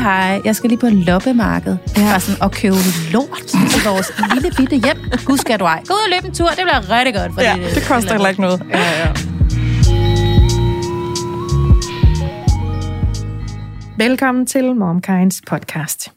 [0.00, 1.76] hej hej, jeg skal lige på loppemarked.
[1.96, 2.02] Ja.
[2.02, 2.76] Bare sådan, og købe
[3.12, 4.96] lort til vores lille bitte hjem.
[5.26, 5.82] Husk at du ej.
[5.86, 7.34] Gå ud og løbe en tur, det bliver rigtig godt.
[7.34, 8.62] For Ja, det koster heller ikke noget.
[8.70, 9.12] Ja, ja.
[13.98, 16.12] Velkommen til MomKinds podcast.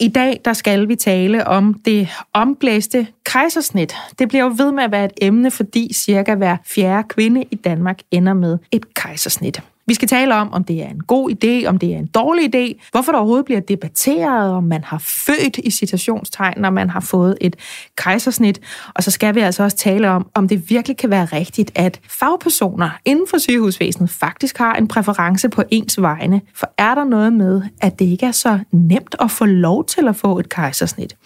[0.00, 3.96] I dag der skal vi tale om det omblæste kejsersnit.
[4.18, 7.54] Det bliver jo ved med at være et emne, fordi cirka hver fjerde kvinde i
[7.54, 9.62] Danmark ender med et kejsersnit.
[9.88, 12.54] Vi skal tale om, om det er en god idé, om det er en dårlig
[12.54, 17.00] idé, hvorfor der overhovedet bliver debatteret, om man har født i citationstegn, når man har
[17.00, 17.56] fået et
[17.96, 18.60] kejsersnit.
[18.94, 22.00] Og så skal vi altså også tale om, om det virkelig kan være rigtigt, at
[22.08, 26.40] fagpersoner inden for sygehusvæsenet faktisk har en præference på ens vegne.
[26.54, 30.08] For er der noget med, at det ikke er så nemt at få lov til
[30.08, 31.16] at få et kejsersnit?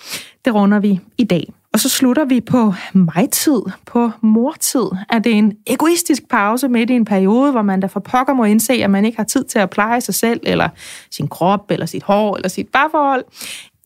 [0.45, 1.53] Det runder vi i dag.
[1.73, 4.85] Og så slutter vi på mig-tid, på mortid.
[5.09, 8.45] Er det en egoistisk pause midt i en periode, hvor man da for pokker må
[8.45, 10.69] indse, at man ikke har tid til at pleje sig selv, eller
[11.11, 13.25] sin krop, eller sit hår, eller sit parforhold?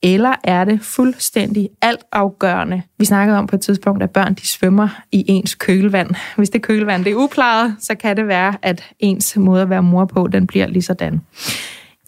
[0.02, 2.82] Eller er det fuldstændig altafgørende?
[2.98, 6.10] Vi snakkede om på et tidspunkt, at børn de svømmer i ens kølevand.
[6.36, 9.82] Hvis det kølevand det er uplejet, så kan det være, at ens måde at være
[9.82, 11.20] mor på, den bliver lige sådan.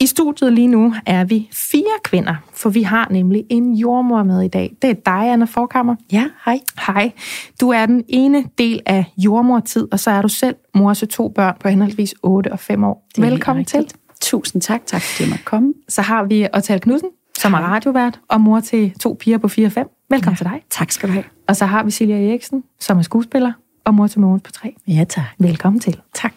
[0.01, 4.43] I studiet lige nu er vi fire kvinder, for vi har nemlig en jordmor med
[4.43, 4.77] i dag.
[4.83, 5.97] Det er dig, Anna Forkammer.
[6.13, 6.61] Ja, hej.
[6.87, 7.13] Hej.
[7.61, 11.29] Du er den ene del af jordmortid, og så er du selv mor til to
[11.29, 13.07] børn på henholdsvis 8 og 5 år.
[13.17, 13.87] Det Velkommen til.
[14.21, 15.75] Tusind tak, tak fordi jeg måtte komme.
[15.89, 19.67] Så har vi Otal Knudsen, som er radiovært, og mor til to piger på 4
[19.67, 19.89] og 5.
[20.11, 20.37] Velkommen ja.
[20.37, 20.63] til dig.
[20.71, 21.25] Tak skal du have.
[21.49, 23.53] Og så har vi Silja Eriksen, som er skuespiller,
[23.85, 24.75] og mor til Mogens på 3.
[24.89, 25.25] Ja, tak.
[25.39, 26.01] Velkommen til.
[26.15, 26.33] Tak.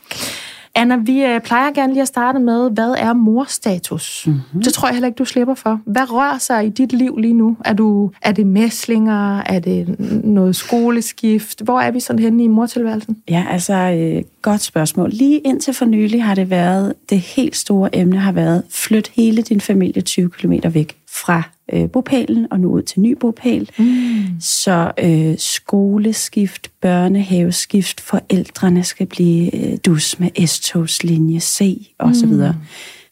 [0.80, 4.24] Anna, vi øh, plejer gerne lige at starte med, hvad er morstatus?
[4.26, 4.36] Mhm.
[4.36, 4.64] Mm-hmm.
[4.64, 5.82] Det tror jeg heller ikke, du slipper for.
[5.86, 7.58] Hvad rører sig i dit liv lige nu?
[7.66, 9.38] Er, du, er det mæslinger?
[9.38, 11.62] Er det noget skoleskift?
[11.62, 13.18] Hvor er vi sådan henne i mortilværelsen?
[13.30, 15.10] Ja, altså, øh, godt spørgsmål.
[15.10, 19.42] Lige indtil for nylig har det været, det helt store emne har været, flyt hele
[19.42, 21.44] din familie 20 km væk fra
[21.74, 23.70] øh, bopælen og nu ud til ny bopæl.
[23.78, 24.24] Mm.
[24.40, 32.56] Så øh, skoleskift, børnehaveskift, forældrene skal blive øh, dus med S-togslinje C og så videre.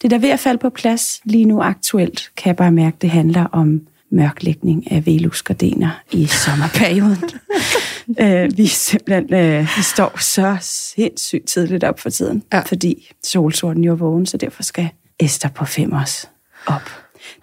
[0.01, 2.97] Det er der ved at falde på plads lige nu aktuelt, kan jeg bare mærke,
[3.01, 3.81] det handler om
[4.12, 7.29] mørklægning af velusgardiner i sommerperioden.
[8.22, 12.59] øh, vi, simpelthen, øh, vi står så sindssygt tidligt op for tiden, Ja.
[12.59, 16.29] fordi solsorten jo er vågen, så derfor skal Esther på fem os
[16.67, 16.81] op.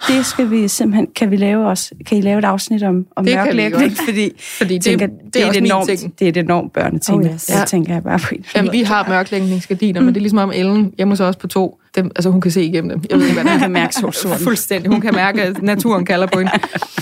[0.09, 3.25] Det skal vi simpelthen, kan vi lave også, kan I lave et afsnit om, om
[3.25, 6.19] Det mørklægning, fordi, Fordi jeg tænker, det, er også et enormt, ting.
[6.19, 7.51] det er et enormt børneting, Oh, yes.
[7.51, 7.61] Ja.
[7.61, 10.05] det tænker jeg bare på en Jamen, vi har mørklægningsgardiner, mm.
[10.05, 12.51] men det er ligesom om Ellen, hjemme hos os på to, dem, altså hun kan
[12.51, 13.03] se igennem dem.
[13.11, 13.61] Jeg ved ikke, hvad Hun det er.
[13.65, 14.45] kan mærke solsorten.
[14.45, 14.91] Fuldstændig.
[14.91, 16.53] Hun kan mærke, at naturen kalder på hende.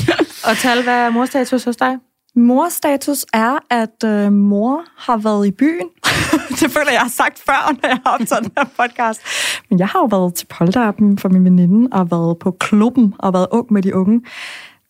[0.49, 1.97] Og Tal, hvad er morstatus hos dig?
[2.37, 5.89] Morstatus er, at øh, mor har været i byen.
[6.61, 9.21] det føler jeg, jeg har sagt før, når jeg har optaget den her podcast.
[9.71, 13.33] Men jeg har jo været til polterappen for min veninde, og været på klubben, og
[13.33, 14.21] været ung med de unge.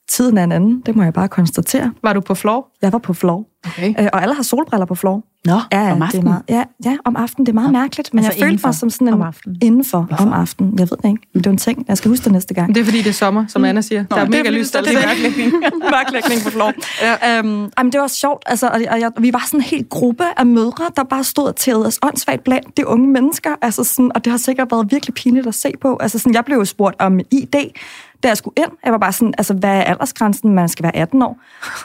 [0.08, 1.92] Tiden er en anden, det må jeg bare konstatere.
[2.02, 2.68] Var du på floor?
[2.82, 3.94] Jeg var på floor, Okay.
[4.00, 5.22] øh, og alle har solbriller på floor.
[5.44, 6.24] Nå, Ja, ja, om Det er aftenen.
[6.24, 7.46] meget, ja, ja, om aftenen.
[7.46, 9.14] Det er meget mærkeligt, men Altså jeg følte indenfor mig som sådan en...
[9.14, 9.58] om aftenen?
[9.62, 10.78] Indenfor om aftenen.
[10.78, 11.20] Jeg ved det ikke.
[11.34, 11.84] Det er en ting.
[11.88, 12.74] Jeg skal huske det næste gang.
[12.74, 14.04] Det er fordi, det er sommer, som Anna siger.
[14.10, 14.72] Der er det er mega lyst.
[14.72, 15.52] det er mørklægning.
[15.94, 16.72] mørklægning på floor.
[17.02, 17.38] Ja.
[17.38, 20.24] Øhm, jamen, det var sjovt, altså, og, og, jeg, vi var sådan en hel gruppe
[20.36, 24.10] af mødre, der bare stod og tævede os åndssvagt blandt de unge mennesker, altså sådan,
[24.14, 25.96] og det har sikkert været virkelig pinligt at se på.
[26.00, 27.54] Altså sådan, jeg blev jo spurgt om ID,
[28.22, 28.70] da jeg skulle ind.
[28.84, 30.54] Jeg var bare sådan, altså, hvad er aldersgrænsen?
[30.54, 31.38] Man skal være 18 år.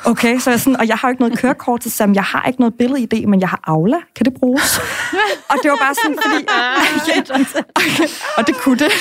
[0.06, 2.44] Okay, så jeg sådan, og jeg har jo ikke noget kørekort til Sam, jeg har
[2.48, 3.98] ikke noget billed-ID, men jeg har Aula.
[4.16, 4.80] Kan det bruges?
[5.50, 6.46] og det var bare sådan, fordi...
[7.76, 8.92] okay, og det kunne det.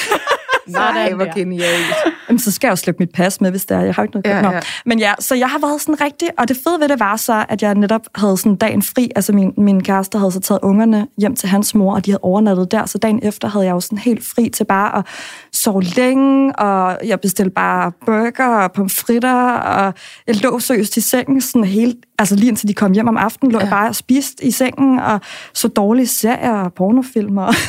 [0.67, 1.95] Nej, hvor genialt.
[2.29, 3.81] Jamen, så skal jeg jo slippe mit pas med, hvis det er.
[3.81, 4.51] Jeg har jo ikke noget ja.
[4.51, 4.61] ja.
[4.87, 6.29] Men ja, så jeg har været sådan rigtig...
[6.39, 9.11] Og det fede ved det var så, at jeg netop havde sådan dagen fri.
[9.17, 12.21] Altså min, min kæreste havde så taget ungerne hjem til hans mor, og de havde
[12.23, 12.87] overnattet der.
[12.87, 15.07] Så dagen efter havde jeg jo sådan helt fri til bare at
[15.53, 19.95] sove længe, og jeg bestilte bare burger og pomfritter, og
[20.27, 21.95] jeg lå seriøst i sengen sådan hele...
[22.19, 23.65] Altså lige indtil de kom hjem om aftenen, lå ja.
[23.65, 25.21] jeg bare og spiste i sengen, og
[25.53, 27.55] så dårlige serier og pornofilm, og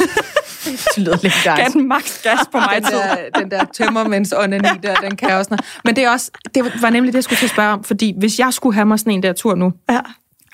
[0.96, 4.68] Det lyder lidt gav den max gas på mig den der, den der tømmermænds onani
[4.84, 5.66] der, den kan også noget.
[5.86, 8.14] Men det er også, det var nemlig det, jeg skulle til at spørge om, fordi
[8.20, 10.00] hvis jeg skulle have mig sådan en der tur nu, Ja.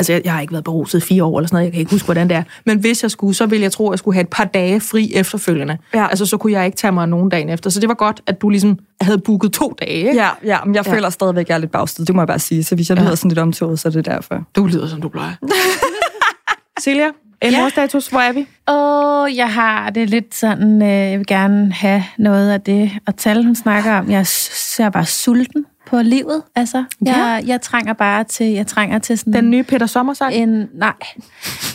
[0.04, 1.80] Altså jeg, jeg har ikke været beruset i fire år eller sådan noget, jeg kan
[1.80, 4.00] ikke huske, hvordan det er, men hvis jeg skulle, så ville jeg tro, at jeg
[4.00, 5.78] skulle have et par dage fri efterfølgende.
[5.94, 6.08] Ja.
[6.10, 7.70] Altså så kunne jeg ikke tage mig nogen dagen efter.
[7.70, 9.90] Så det var godt, at du ligesom havde booket to dage.
[9.92, 10.16] ikke?
[10.16, 10.94] Ja, ja, men jeg Ja.
[10.94, 12.06] føler stadigvæk, at jeg er lidt bagsted.
[12.06, 12.64] Det må jeg bare sige.
[12.64, 13.04] Så hvis jeg Ja.
[13.04, 14.44] lyder sådan lidt omtoget, så er det derfor.
[14.56, 15.34] Du lyder, som du plejer.
[16.84, 17.08] Silja,
[17.42, 17.62] en Ja.
[17.62, 18.48] morstatus, hvor er vi?
[18.68, 22.92] Åh, jeg har det lidt sådan, øh, jeg vil gerne have noget af det.
[23.08, 24.26] Og Tal, hun snakker om, jeg,
[24.80, 25.66] jeg er bare sulten.
[25.86, 26.42] På livet.
[26.56, 30.34] Altså, jeg, jeg trænger bare til, jeg trænger til sådan Den nye Peter Sommer-sang?
[30.34, 30.94] en, nej,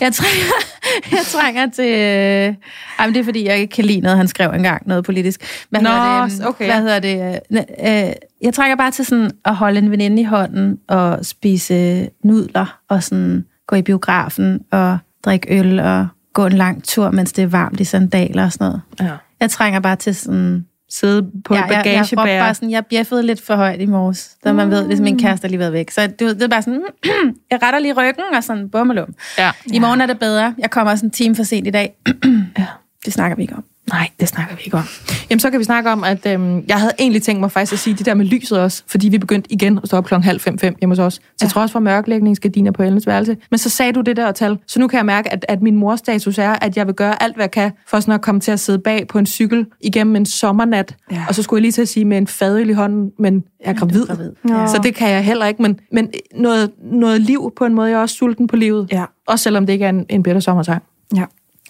[0.01, 0.53] jeg trænger,
[1.17, 2.55] jeg trænger til, øh,
[2.99, 5.65] ej, men det er fordi, jeg ikke kan lide noget, han skrev engang, noget politisk.
[5.69, 6.65] Hvad Nå, hedder det, okay.
[6.65, 7.41] Hvad hedder det?
[7.51, 12.09] Øh, øh, jeg trænger bare til sådan at holde en veninde i hånden og spise
[12.23, 17.33] nudler og sådan gå i biografen og drikke øl og gå en lang tur, mens
[17.33, 18.81] det er varmt i sandaler og sådan noget.
[18.99, 19.17] Ja.
[19.39, 20.65] Jeg trænger bare til sådan...
[20.89, 22.39] Sidde på Ja, et jeg, jeg, bagagebær.
[22.43, 25.45] bare sådan, jeg bjeffede lidt for højt i morges, da man ved, ligesom min kæreste
[25.45, 25.91] er lige været væk.
[25.91, 26.81] Så det, det er bare sådan,
[27.51, 29.13] jeg retter lige ryggen og sådan, bummelum.
[29.37, 29.51] Ja.
[29.73, 30.55] I morgen er det bedre.
[30.57, 31.93] Jeg kommer også en time for sent i dag.
[32.57, 32.65] Ja.
[33.05, 33.63] Det snakker vi ikke om.
[33.89, 34.83] Nej, det snakker vi ikke om.
[35.29, 37.79] Jamen, så kan vi snakke om, at øhm, jeg havde egentlig tænkt mig faktisk at
[37.79, 40.39] sige det der med lyset også, fordi vi begyndte igen at stå op klokken halv
[40.39, 41.47] fem, fem hjemme hos os, til Ja.
[41.47, 43.37] trods for mørklægningsgardiner på Ellen's værelse.
[43.51, 45.75] Men så sagde du det der tal, så nu kan jeg mærke, at, at min
[45.75, 48.41] mors status er, at jeg vil gøre alt, hvad jeg kan, for sådan at komme
[48.41, 50.95] til at sidde bag på en cykel igennem en sommernat.
[51.11, 51.23] Ja.
[51.27, 53.69] Og så skulle jeg lige til at sige med en fadøl i hånden, men jeg
[53.69, 54.05] er gravid.
[54.07, 54.31] gravid.
[54.49, 54.67] Ja.
[54.67, 57.97] Så det kan jeg heller ikke, men, men noget, noget liv på en måde, jeg
[57.97, 58.87] er også sulten på livet.
[58.91, 59.05] Ja.
[59.27, 60.83] Også selvom det ikke er en, en bedre sommersang.
[61.15, 61.23] Ja.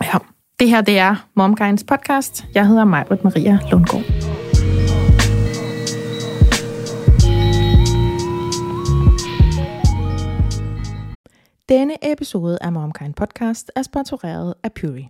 [0.04, 0.18] Ja.
[0.60, 2.46] Det her, det er MomKinds podcast.
[2.54, 4.04] Jeg hedder Majbrit Maria Lundgaard.
[11.70, 15.10] Denne episode af MomKind podcast er sponsoreret af Puri.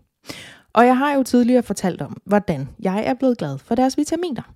[0.74, 4.54] Og jeg har jo tidligere fortalt om, hvordan jeg er blevet glad for deres vitaminer.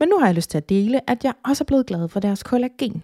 [0.00, 2.20] Men nu har jeg lyst til at dele, at jeg også er blevet glad for
[2.20, 3.02] deres kollagen.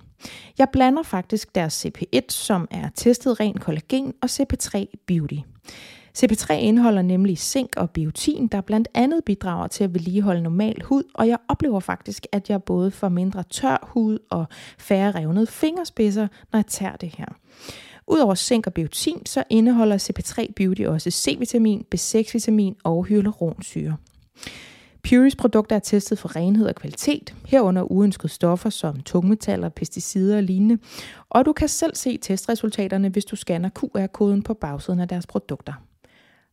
[0.58, 5.38] Jeg blander faktisk deres CP1, som er testet ren kollagen, og CP3 Beauty.
[6.18, 11.02] CP3 indeholder nemlig zink og biotin, der blandt andet bidrager til at vedligeholde normal hud,
[11.14, 14.46] og jeg oplever faktisk, at jeg både får mindre tør hud og
[14.78, 17.26] færre revnede fingerspidser, når jeg tager det her.
[18.06, 23.96] Udover zink og biotin, så indeholder CP3 Beauty også C-vitamin, B6-vitamin og hyaluronsyre.
[25.02, 30.42] Puris produkter er testet for renhed og kvalitet, herunder uønskede stoffer som tungmetaller, pesticider og
[30.42, 30.78] lignende,
[31.28, 35.72] og du kan selv se testresultaterne, hvis du scanner QR-koden på bagsiden af deres produkter.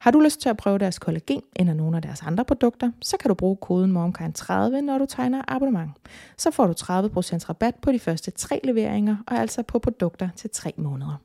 [0.06, 3.18] Har du lyst til at prøve deres kollagen eller nogle af deres andre produkter, så
[3.18, 5.92] kan du bruge koden MOMKIND30, når du tegner abonnement.
[6.38, 10.50] Så får du 30% rabat på de første tre leveringer, og altså på produkter til
[10.54, 11.22] tre måneder.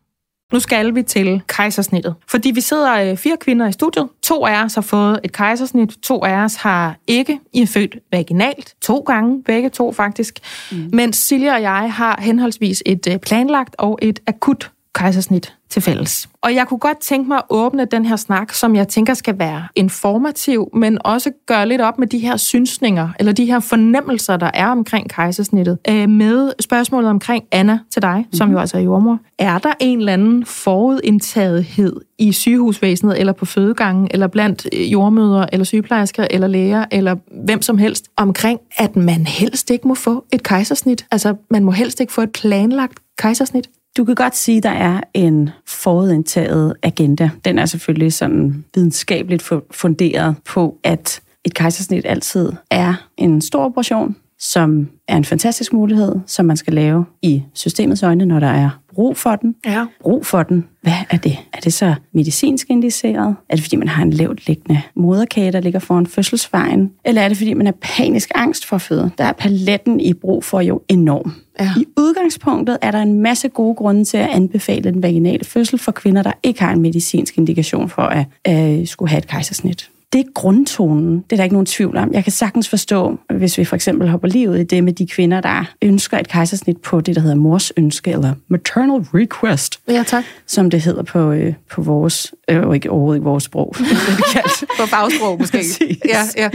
[0.53, 2.15] Nu skal vi til kejsersnittet.
[2.29, 4.09] Fordi vi sidder øh, fire kvinder i studiet.
[4.23, 5.89] To af os har fået et kejsersnit.
[6.03, 7.41] To af os har ikke.
[7.53, 8.75] I er født vaginalt.
[8.83, 9.43] To gange.
[9.43, 10.39] Begge to faktisk.
[10.73, 10.91] Mm.
[10.93, 16.29] Mens Silja og jeg har henholdsvis et øh, planlagt og et akut kejsersnit til fælles.
[16.43, 19.39] Og jeg kunne godt tænke mig at åbne den her snak, som jeg tænker skal
[19.39, 24.37] være informativ, men også gøre lidt op med de her synsninger, eller de her fornemmelser,
[24.37, 25.79] der er omkring kejsersnittet.
[25.89, 28.33] Øh, med spørgsmålet omkring Anna til dig, mm-hmm.
[28.33, 29.19] som jo altså er jordmor.
[29.39, 35.55] Er der en eller anden forudindtagethed i sygehusvæsenet, eller på fødegangen, eller blandt øh, jordmødre,
[35.55, 40.25] eller sygeplejersker, eller læger, eller hvem som helst, omkring, at man helst ikke må få
[40.33, 41.07] et kejsersnit?
[41.11, 43.69] Altså, man må helst ikke få et planlagt kejsersnit?
[43.97, 47.31] Du kan godt sige, at der er en forudindtaget agenda.
[47.45, 54.17] Den er selvfølgelig sådan videnskabeligt funderet på, at et kejsersnit altid er en stor operation,
[54.41, 58.71] som er en fantastisk mulighed, som man skal lave i systemets øjne, når der er
[58.95, 59.55] brug for den.
[59.67, 59.87] Ja.
[60.01, 60.67] Brug for den.
[60.83, 61.39] Hvad er det?
[61.53, 63.37] Er det så medicinsk indiceret?
[63.49, 66.93] Er det fordi, man har en lavt liggende moderkage, der ligger foran fødselsvejen?
[67.05, 69.11] Eller er det fordi, man er panisk angst for at føde?
[69.19, 71.33] Der er paletten i brug for jo enorm.
[71.61, 71.73] Ja.
[71.77, 75.93] I udgangspunktet er der en masse gode grunde til at anbefale den vaginale fødsel for
[75.93, 79.91] kvinder, der ikke har en medicinsk indikation for at øh, skulle have et kejsersnit.
[80.13, 81.15] Det er grundtonen.
[81.19, 82.13] Det er der ikke nogen tvivl om.
[82.13, 85.07] Jeg kan sagtens forstå, hvis vi for eksempel hopper lige ud i det med de
[85.07, 90.03] kvinder, der ønsker et kejsersnit på det, der hedder mors ønske, eller maternal request, Ja,
[90.07, 90.25] tak.
[90.47, 93.75] som det hedder på, øh, på vores, øh, ikke overhovedet ikke vores sprog.
[94.81, 95.57] På fagsprog måske.
[95.59, 95.99] Præcis.
[96.09, 96.51] ja, ja.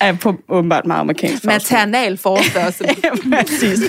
[0.00, 1.44] Er på åbenbart meget amerikansk.
[1.44, 2.84] Maternal forstørrelse.
[3.04, 3.80] Ja, præcis.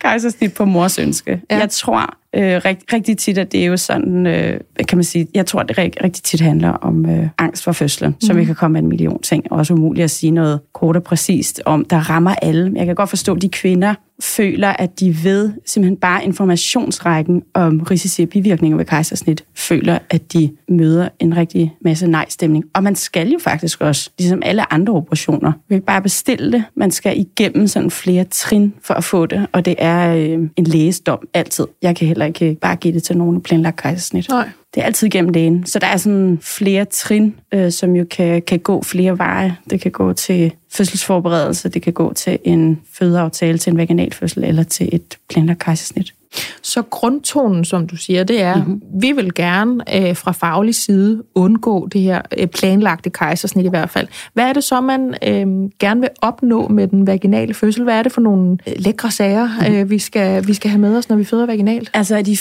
[0.00, 1.40] Kejsersnit på mors ønske.
[1.50, 1.58] Ja.
[1.58, 5.26] Jeg tror øh, rigt, rigtig tit, at det er jo sådan, øh, kan man sige,
[5.34, 8.20] jeg tror, det rigt, rigtig tit handler om øh, angst for fødslen, mm.
[8.20, 9.52] som vi kan komme med en million ting.
[9.52, 12.72] Også umuligt at sige noget kort og præcist om, der rammer alle.
[12.76, 18.22] Jeg kan godt forstå, de kvinder føler, at de ved simpelthen bare informationsrækken om risici
[18.22, 22.64] og bivirkninger ved kejsersnit, føler, at de møder en rigtig masse nej-stemning.
[22.74, 26.52] Og man skal jo faktisk også, ligesom alle andre operationer, man kan ikke bare bestille
[26.52, 26.64] det.
[26.74, 30.64] Man skal igennem sådan flere trin for at få det, og det er øh, en
[30.64, 31.66] lægesdom altid.
[31.82, 34.28] Jeg kan heller ikke bare give det til nogen planlagt kejsersnit.
[34.28, 34.48] Nej.
[34.74, 35.66] Det er altid gennem lægen.
[35.66, 39.56] Så der er sådan flere trin, øh, som jo kan, kan gå flere veje.
[39.70, 44.62] Det kan gå til fødselsforberedelse, det kan gå til en fødeaftale, til en vaginalfødsel eller
[44.62, 46.14] til et planlagt kejsersnit.
[46.62, 48.82] Så grundtonen, som du siger, det er, mm-hmm.
[49.00, 53.90] vi vil gerne øh, fra faglig side undgå det her øh, planlagte kejsersnit i hvert
[53.90, 54.08] fald.
[54.34, 55.46] Hvad er det så, man øh,
[55.80, 57.84] gerne vil opnå med den vaginale fødsel?
[57.84, 59.74] Hvad er det for nogle øh, lækre sager, mm-hmm.
[59.74, 61.90] øh, vi, skal, vi skal have med os, når vi føder vaginalt?
[61.94, 62.36] Altså er de,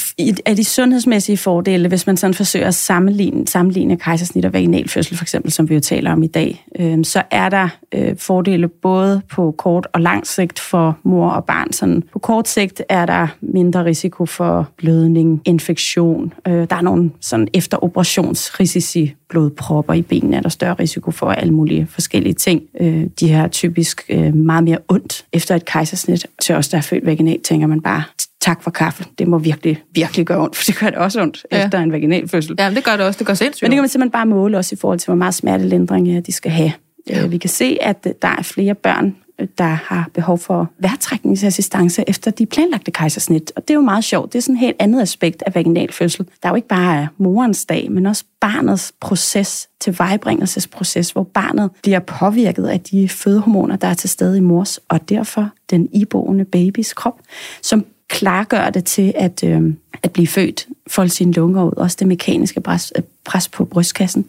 [0.45, 5.17] er de sundhedsmæssige fordele, hvis man sådan forsøger at sammenligne, sammenligne kejsersnit og vaginal fødsel,
[5.17, 8.67] for eksempel, som vi jo taler om i dag, øh, så er der øh, fordele
[8.67, 11.73] både på kort og lang sigt for mor og barn.
[11.73, 16.33] Sådan, på kort sigt er der mindre risiko for blødning, infektion.
[16.47, 21.53] Øh, der er nogle sådan efteroperationsrisici, blodpropper i benene, er der større risiko for alle
[21.53, 22.61] mulige forskellige ting.
[22.79, 26.27] Øh, de her typisk øh, meget mere ondt efter et kejsersnit.
[26.41, 28.03] Til os, der er født vaginalt, tænker man bare,
[28.41, 29.05] tak for kaffe.
[29.17, 31.65] Det må virkelig, virkelig gøre ondt, for det gør det også ondt ja.
[31.65, 32.55] efter en vaginalfødsel.
[32.59, 33.17] Ja, det gør det også.
[33.17, 33.63] Det gør sindssygt.
[33.63, 36.31] Men det kan man simpelthen bare måle også i forhold til, hvor meget smertelindring de
[36.31, 36.71] skal have.
[37.09, 37.27] Ja.
[37.27, 39.15] Vi kan se, at der er flere børn,
[39.57, 43.51] der har behov for værtrækningsassistance efter de planlagte kejsersnit.
[43.55, 44.33] Og det er jo meget sjovt.
[44.33, 46.25] Det er sådan et helt andet aspekt af vaginal fødsel.
[46.43, 51.23] Der er jo ikke bare øh, morens dag, men også barnets proces til vejbringelsesproces, hvor
[51.23, 55.89] barnet bliver påvirket af de fødehormoner, der er til stede i mors, og derfor den
[55.93, 57.19] iboende babys krop,
[57.61, 62.07] som klargør det til at, øh, at blive født, folde sine lunger ud, også det
[62.07, 64.25] mekaniske pres, øh, pres på brystkassen.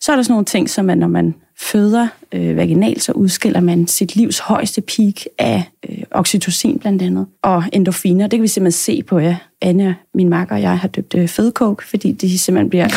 [0.00, 3.60] Så er der sådan nogle ting, som at når man føder øh, vaginalt, så udskiller
[3.60, 8.26] man sit livs højeste peak af øh, oxytocin blandt andet, og endorfiner.
[8.26, 9.36] Det kan vi simpelthen se på, ja.
[9.60, 12.88] Anne, min makker og jeg har døbt øh, fedkog, fordi de simpelthen bliver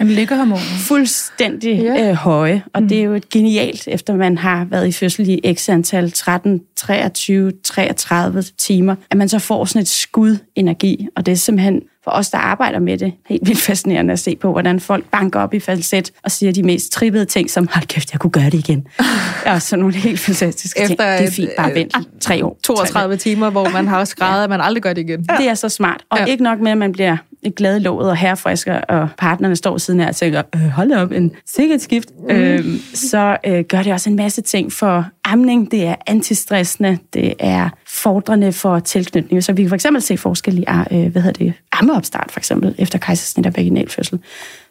[0.00, 0.58] en lykkehormon.
[0.58, 2.08] fuldstændig ja.
[2.08, 2.62] øh, høje.
[2.72, 2.88] Og mm.
[2.88, 6.60] det er jo et genialt, efter man har været i fødsel i x antal 13,
[6.76, 11.08] 23, 33 timer, at man så får sådan et skud energi.
[11.16, 14.36] Og det er simpelthen for os, der arbejder med det, helt vildt fascinerende at se
[14.36, 17.86] på, hvordan folk banker op i falset og siger de mest trippede ting, som, hold
[17.86, 18.86] kæft, jeg kunne gøre det igen.
[19.46, 20.98] ja, sådan nogle helt fantastiske Efter ting.
[20.98, 22.58] Det er fint, bare vent tre år.
[22.64, 24.42] 32 timer, hvor man har skrevet, ja.
[24.42, 25.22] at man aldrig gør det igen.
[25.38, 26.04] Det er så smart.
[26.10, 26.24] Og ja.
[26.24, 27.16] ikke nok med, at man bliver
[27.56, 31.32] glad låget og herfrisker, og partnerne står siden her og tænker, øh, hold op, en
[31.46, 32.08] sikkerhedsskift.
[32.18, 32.34] Mm.
[32.34, 32.64] Øh,
[32.94, 35.70] så øh, gør det også en masse ting for amning.
[35.70, 39.44] Det er antistressende, det er fordrende for tilknytning.
[39.44, 42.74] Så vi kan for eksempel se forskel i øh, hvad hedder det, ammeopstart, for eksempel,
[42.78, 44.18] efter kejsersnit og vaginalfødsel.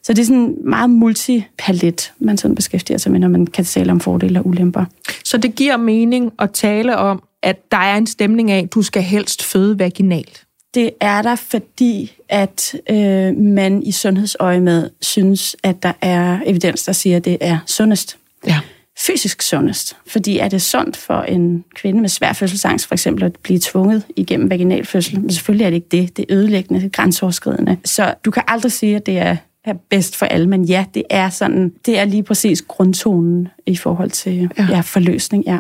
[0.04, 3.92] Så det er sådan meget multipalet, man sådan beskæftiger sig med, når man kan tale
[3.92, 4.86] om fordele og ulemper.
[5.24, 8.82] Så det giver mening at tale om, at der er en stemning af, at du
[8.82, 10.45] skal helst føde vaginalt?
[10.75, 16.84] Det er der, fordi at øh, man i sundhedsøje med synes, at der er evidens,
[16.84, 18.17] der siger, at det er sundest.
[18.48, 18.60] Ja.
[18.98, 19.98] Fysisk sundest.
[20.08, 24.03] Fordi er det sundt for en kvinde med svær fødselsangst, for eksempel, at blive tvunget
[24.15, 25.22] igennem vaginalfødsel?
[25.22, 26.17] Men selvfølgelig er det ikke det.
[26.17, 27.77] Det er ødelæggende, det er grænseoverskridende.
[27.86, 31.03] Så du kan aldrig sige, at det er er bedst for alle, men ja, det
[31.10, 34.67] er sådan, det er lige præcis grundtonen i forhold til ja.
[34.70, 35.60] Ja, forløsning, ja.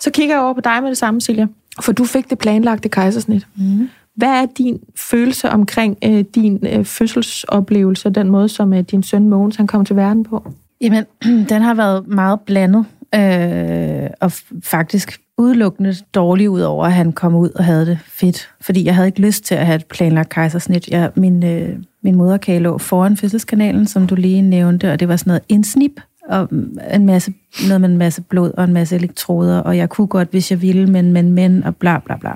[0.00, 1.46] Så kigger jeg over på dig med det samme, Silja.
[1.80, 3.46] For du fik det planlagte kejsersnit.
[3.56, 3.88] Mm.
[4.16, 9.28] Hvad er din følelse omkring øh, din øh, fødselsoplevelse, den måde, som øh, din søn
[9.28, 10.52] Mogens han kom til verden på?
[10.80, 11.04] Jamen,
[11.50, 14.32] den har været meget blandet, øh, og
[14.64, 18.50] faktisk udelukkende dårlig ud over, at han kom ud og havde det fedt.
[18.60, 20.88] Fordi jeg havde ikke lyst til at have et planlagt kejsersnit.
[20.88, 25.16] Jeg, min, øh, min moderkage lå foran fødselskanalen, som du lige nævnte, og det var
[25.16, 26.48] sådan noget indsnip, og
[26.92, 27.32] en masse,
[27.68, 30.62] noget med en masse blod og en masse elektroder, og jeg kunne godt, hvis jeg
[30.62, 32.30] ville, men, men, men, og bla, bla, bla.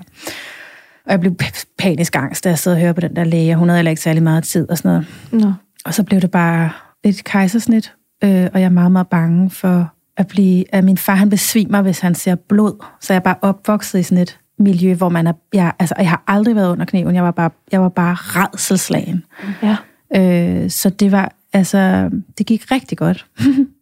[1.11, 1.35] Og jeg blev
[1.79, 4.02] panisk angst, da jeg sad og hørte på den der læge, hun havde heller ikke
[4.02, 5.07] særlig meget tid og sådan noget.
[5.45, 5.52] Nå.
[5.85, 6.71] Og så blev det bare
[7.02, 11.14] et kejsersnit, øh, og jeg er meget, meget bange for at blive, at min far
[11.14, 12.85] han besvimer, hvis han ser blod.
[13.00, 16.09] Så jeg er bare opvokset i sådan et miljø, hvor man er, jeg, altså, jeg
[16.11, 19.25] har aldrig været under kniven, jeg var bare, jeg var bare redselslagen.
[19.62, 19.76] Ja.
[20.17, 23.26] Øh, så det var, altså, det gik rigtig godt.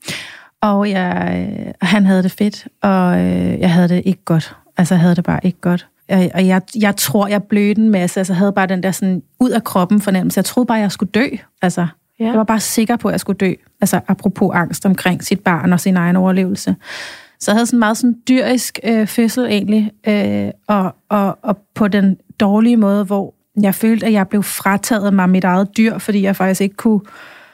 [0.62, 4.56] og jeg, øh, han havde det fedt, og øh, jeg havde det ikke godt.
[4.76, 5.88] Altså, jeg havde det bare ikke godt.
[6.10, 8.20] Og jeg, jeg tror, jeg blødte en masse.
[8.20, 10.38] Altså, jeg havde bare den der sådan ud af kroppen fornemmelse.
[10.38, 11.26] Jeg troede bare, jeg skulle dø.
[11.62, 11.86] Altså,
[12.20, 12.26] ja.
[12.26, 13.52] jeg var bare sikker på, at jeg skulle dø.
[13.80, 16.76] Altså, apropos angst omkring sit barn og sin egen overlevelse.
[17.40, 21.88] Så jeg havde sådan meget sådan dyrisk øh, fødsel egentlig, øh, og, og, og på
[21.88, 26.22] den dårlige måde, hvor jeg følte, at jeg blev frataget mig mit eget dyr, fordi
[26.22, 27.00] jeg faktisk ikke kunne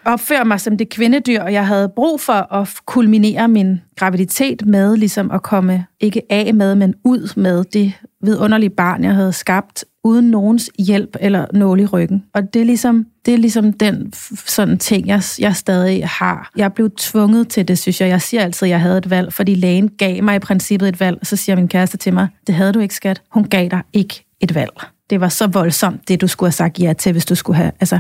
[0.06, 4.96] opføre mig som det kvindedyr, og jeg havde brug for at kulminere min graviditet med
[4.96, 7.92] ligesom at komme ikke af med, men ud med det
[8.22, 12.24] vidunderlige barn, jeg havde skabt, uden nogens hjælp eller nål i ryggen.
[12.34, 14.12] Og det er ligesom, det er ligesom den
[14.46, 16.50] sådan ting, jeg, jeg stadig har.
[16.56, 18.08] Jeg blev tvunget til det, synes jeg.
[18.08, 21.00] Jeg siger altid, at jeg havde et valg, fordi lægen gav mig i princippet et
[21.00, 23.22] valg, så siger min kæreste til mig, det havde du ikke, skat.
[23.30, 24.72] Hun gav dig ikke et valg.
[25.10, 27.72] Det var så voldsomt, det du skulle have sagt ja til, hvis du skulle have...
[27.80, 27.98] Altså,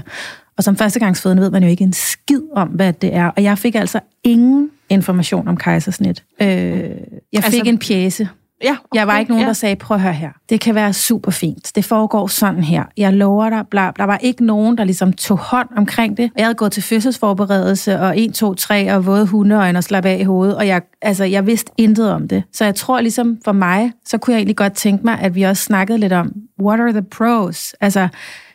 [0.56, 3.26] og som førstegangsfødende ved man jo ikke en skid om, hvad det er.
[3.26, 6.24] Og jeg fik altså ingen information om kejsersnit.
[6.40, 8.28] Øh, jeg fik altså, en pjæse
[8.64, 9.46] Ja, okay, Jeg var ikke nogen, ja.
[9.46, 10.30] der sagde, prøv at høre her.
[10.48, 11.72] Det kan være super fint.
[11.74, 12.84] Det foregår sådan her.
[12.96, 13.90] Jeg lover dig, bla.
[13.96, 16.30] Der var ikke nogen, der ligesom tog hånd omkring det.
[16.36, 20.18] Jeg havde gået til fødselsforberedelse, og 1, 2, 3, og våde hundeøjne og slappe af
[20.20, 20.56] i hovedet.
[20.56, 22.42] Og jeg, altså, jeg vidste intet om det.
[22.52, 25.42] Så jeg tror ligesom for mig, så kunne jeg egentlig godt tænke mig, at vi
[25.42, 26.32] også snakkede lidt om,
[26.62, 27.74] what are the pros?
[27.80, 28.08] Altså,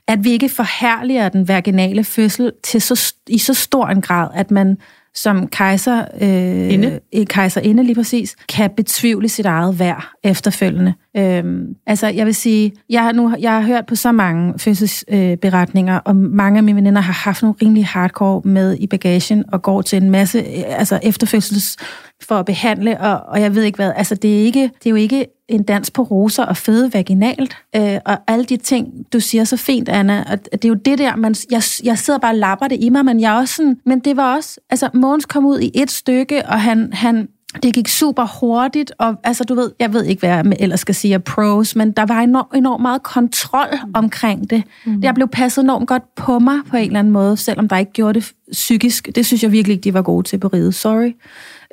[0.10, 4.52] at vi ikke forherliger den vaginale fødsel til så, i så stor en grad, at
[4.52, 4.78] man
[5.16, 7.00] som kejser, øh, Inde.
[7.26, 10.94] kejserinde lige præcis, kan betvivle sit eget værd efterfølgende.
[11.18, 15.96] Øhm, altså, jeg vil sige, jeg har, nu, jeg har hørt på så mange fødselsberetninger,
[15.96, 19.62] øh, og mange af mine veninder har haft nogle rimelig hardcore med i bagagen, og
[19.62, 21.78] går til en masse øh, altså efterfødsels
[22.22, 23.92] for at behandle, og, og jeg ved ikke hvad.
[23.96, 27.58] Altså, det er, ikke, det er jo ikke en dans på roser og føde vaginalt,
[27.76, 30.98] øh, og alle de ting, du siger så fint, Anna, og det er jo det
[30.98, 33.56] der, man, jeg, jeg sidder bare og lapper det i mig, men jeg er også
[33.56, 37.28] sådan, men det var også, altså Mogens kom ud i et stykke, og han, han
[37.64, 40.96] det gik super hurtigt, og altså, du ved, jeg ved ikke, hvad jeg ellers skal
[40.96, 44.64] sige af pros, men der var enormt, enormt meget kontrol omkring det.
[44.86, 45.04] Mm.
[45.04, 47.92] Jeg blev passet enormt godt på mig på en eller anden måde, selvom der ikke
[47.92, 49.10] gjorde det psykisk.
[49.16, 50.76] Det synes jeg virkelig ikke, de var gode til på riget.
[50.76, 51.12] Sorry.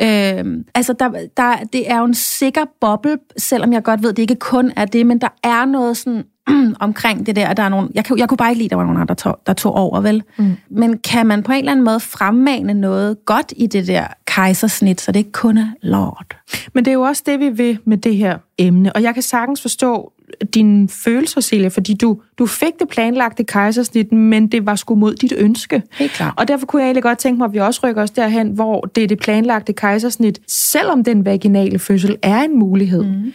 [0.03, 4.23] Øhm, altså, der, der, det er jo en sikker boble, selvom jeg godt ved, det
[4.23, 6.25] ikke kun er det, men der er noget sådan
[6.81, 8.71] omkring det der, at der er nogen, jeg, kan, jeg kunne bare ikke lide, at
[8.71, 10.23] der var nogen andre, der tog, der tog over, vel?
[10.39, 10.57] Mm.
[10.71, 15.01] Men kan man på en eller anden måde fremmane noget godt i det der kejsersnit,
[15.01, 16.37] så det ikke kun er lort?
[16.73, 18.97] Men det er jo også det, vi vil med det her emne.
[18.97, 20.13] Og jeg kan sagtens forstå
[20.55, 25.15] dine følelser, Celia, fordi du, du fik det planlagte kejsersnit, men det var sgu mod
[25.15, 25.83] dit ønske.
[25.93, 26.35] Helt klart.
[26.37, 28.81] Og derfor kunne jeg egentlig godt tænke mig, at vi også rykker os derhen, hvor
[28.81, 33.03] det er det planlagte kejsersnit, selvom den vaginale fødsel er en mulighed.
[33.03, 33.33] Mm.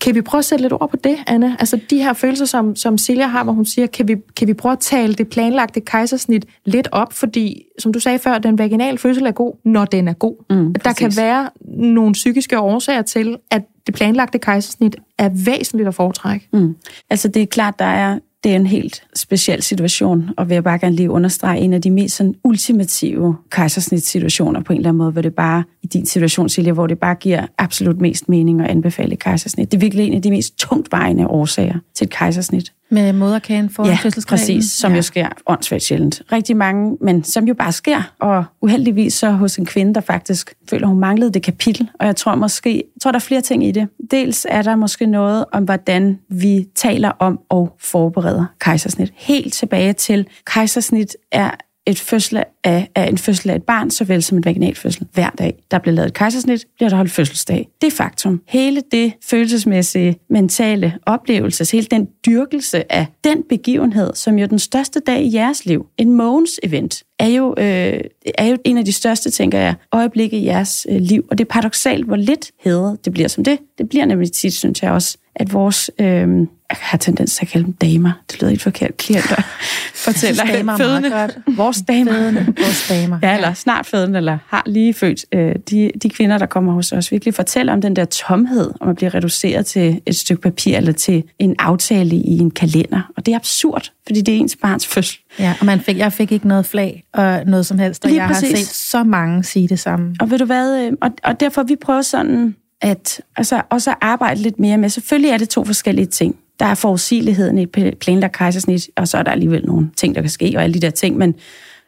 [0.00, 1.56] Kan vi prøve at sætte lidt ord på det, Anna?
[1.58, 4.54] Altså de her følelser, som, som Silja har, hvor hun siger, kan vi, kan vi
[4.54, 7.12] prøve at tale det planlagte kejsersnit lidt op?
[7.12, 10.44] Fordi, som du sagde før, den vaginale fødsel er god, når den er god.
[10.50, 15.94] Mm, der kan være nogle psykiske årsager til, at det planlagte kejsersnit er væsentligt at
[15.94, 16.48] foretrække.
[16.52, 16.76] Mm.
[17.10, 20.64] Altså det er klart, der er det er en helt speciel situation, og vil jeg
[20.64, 24.98] bare gerne lige understrege, en af de mest sådan, ultimative kejsersnit-situationer på en eller anden
[24.98, 28.60] måde, hvor det bare, i din situation, Silja, hvor det bare giver absolut mest mening
[28.60, 29.72] at anbefale kejsersnit.
[29.72, 32.72] Det er virkelig en af de mest tungtvejende årsager til et kejsersnit.
[32.90, 34.96] Med moderkagen for Ja, præcis, som ja.
[34.96, 36.22] jo sker åndssvagt sjældent.
[36.32, 40.54] Rigtig mange, men som jo bare sker, og uheldigvis så hos en kvinde, der faktisk
[40.70, 43.66] føler, hun manglede det kapitel, og jeg tror måske, jeg tror, der er flere ting
[43.66, 43.88] i det.
[44.10, 49.12] Dels er der måske noget om, hvordan vi taler om og forbereder kejsersnit.
[49.16, 51.50] Helt tilbage til, kejsersnit er
[51.88, 55.06] et fødsel af, af en fødsel af et barn, såvel som en vaginal fødsel.
[55.12, 57.68] Hver dag, der bliver lavet et kejsersnit, bliver der holdt fødselsdag.
[57.80, 58.42] Det er faktum.
[58.48, 64.48] Hele det følelsesmæssige, mentale oplevelse, altså hele den dyrkelse af den begivenhed, som jo er
[64.48, 68.00] den største dag i jeres liv, en Mogens event, er jo, øh,
[68.38, 71.26] er jo en af de største, tænker jeg, øjeblikke i jeres øh, liv.
[71.30, 73.58] Og det er paradoxalt, hvor lidt hæder det bliver som det.
[73.78, 75.90] Det bliver nemlig tit, synes jeg også, at vores...
[75.98, 78.12] Øh, jeg har tendens til at kalde dem damer.
[78.30, 78.96] Det lyder ikke forkert.
[78.96, 79.42] Klienter
[80.06, 80.44] fortæller.
[80.44, 81.10] damer er meget fødende.
[81.10, 81.38] godt.
[81.56, 82.12] Vores damer.
[82.12, 83.18] Fødende, vores damer.
[83.22, 85.24] Ja, eller snart fødende, eller har lige født.
[85.34, 88.88] Øh, de, de kvinder, der kommer hos os, virkelig fortæller om den der tomhed, om
[88.88, 93.10] at blive reduceret til et stykke papir, eller til en aftale i en kalender.
[93.16, 95.18] Og det er absurd, fordi det er ens barns fødsel.
[95.38, 98.22] Ja, og man fik, jeg fik ikke noget flag og noget som helst, og Lige
[98.22, 98.50] jeg præcis.
[98.50, 100.14] har set så mange sige det samme.
[100.20, 103.96] Og ved du hvad, øh, og, og derfor vi prøver sådan at altså, også at
[104.00, 106.36] arbejde lidt mere med, selvfølgelig er det to forskellige ting.
[106.60, 110.20] Der er forudsigeligheden i et planlagt kejsersnit, og så er der alligevel nogle ting, der
[110.20, 111.34] kan ske, og alle de der ting, men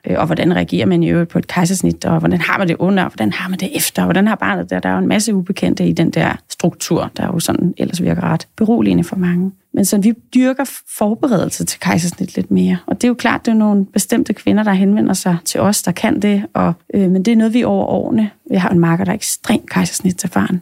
[0.07, 2.77] øh, og hvordan reagerer man i øvrigt på et kejsersnit, og hvordan har man det
[2.79, 4.83] under, og hvordan har man det efter, og hvordan har barnet det?
[4.83, 8.23] Der er jo en masse ubekendte i den der struktur, der jo sådan ellers virker
[8.23, 9.53] ret beroligende for mange.
[9.75, 10.65] Men så vi dyrker
[10.99, 12.79] forberedelse til kejsersnit lidt mere.
[12.87, 15.83] Og det er jo klart, det er nogle bestemte kvinder, der henvender sig til os,
[15.83, 16.43] der kan det.
[16.55, 18.31] Og, øh, men det er noget, vi over årene.
[18.51, 20.61] Jeg har en marker, der er ekstremt kejsersnit til faren.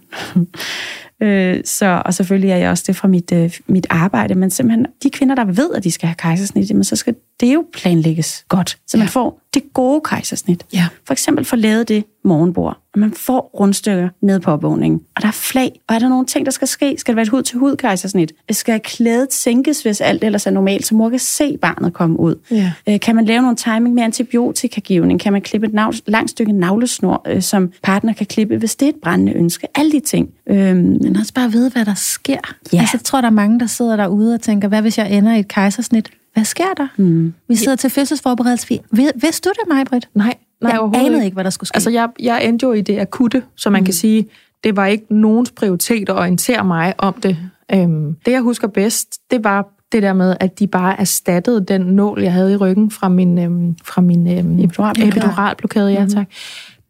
[1.26, 4.34] øh, så, og selvfølgelig er jeg også det fra mit, øh, mit arbejde.
[4.34, 7.54] Men simpelthen, de kvinder, der ved, at de skal have kejsersnit, jamen, så skal det
[7.54, 8.78] jo planlægges godt.
[8.86, 9.10] Så man Ja.
[9.10, 10.66] får det gode kejsersnit.
[10.72, 10.86] Ja.
[11.06, 15.00] For eksempel få lavet det morgenbord, og man får rundstykker ned på opvågningen.
[15.16, 16.94] Og der er flag, og er der nogle ting, der skal ske?
[16.98, 18.32] Skal det være et hud-til-hud kejsersnit?
[18.50, 22.34] Skal klædet sænkes, hvis alt ellers er normalt, så mor kan se barnet komme ud?
[22.50, 22.72] Ja.
[22.88, 25.20] Øh, Kan man lave nogle timing med antibiotikagivning?
[25.20, 28.86] Kan man klippe et nav- langt stykke navlesnor, øh, som partner kan klippe, hvis det
[28.86, 29.66] er et brændende ønske?
[29.74, 30.28] Alle de ting.
[30.46, 32.38] Øhm, Men også bare vide, hvad der sker.
[32.72, 32.78] Ja.
[32.80, 35.34] Altså, jeg tror, der er mange, der sidder derude og tænker, hvad hvis jeg ender
[35.34, 36.10] i et kejsersnit?
[36.38, 36.86] Hvad sker der?
[36.96, 37.34] Mm.
[37.48, 38.78] Vi sidder til fødselsforberedelse.
[39.14, 40.08] Vidste du det, mig, Britt?
[40.14, 41.76] Nej, nej Jeg overhovedet anede ikke, hvad der skulle ske.
[41.76, 43.84] Altså, jeg, jeg endte jo i det akutte, så man mm.
[43.84, 44.26] kan sige,
[44.64, 47.36] det var ikke nogens prioritet at orientere mig om det.
[47.74, 51.80] Øhm, det, jeg husker bedst, det var det der med, at de bare erstattede den
[51.80, 55.08] nål, jeg havde i ryggen fra min, øhm, fra min øhm, Epiduralblokade.
[55.08, 55.92] epiduralblokade.
[55.92, 56.26] Ja, tak.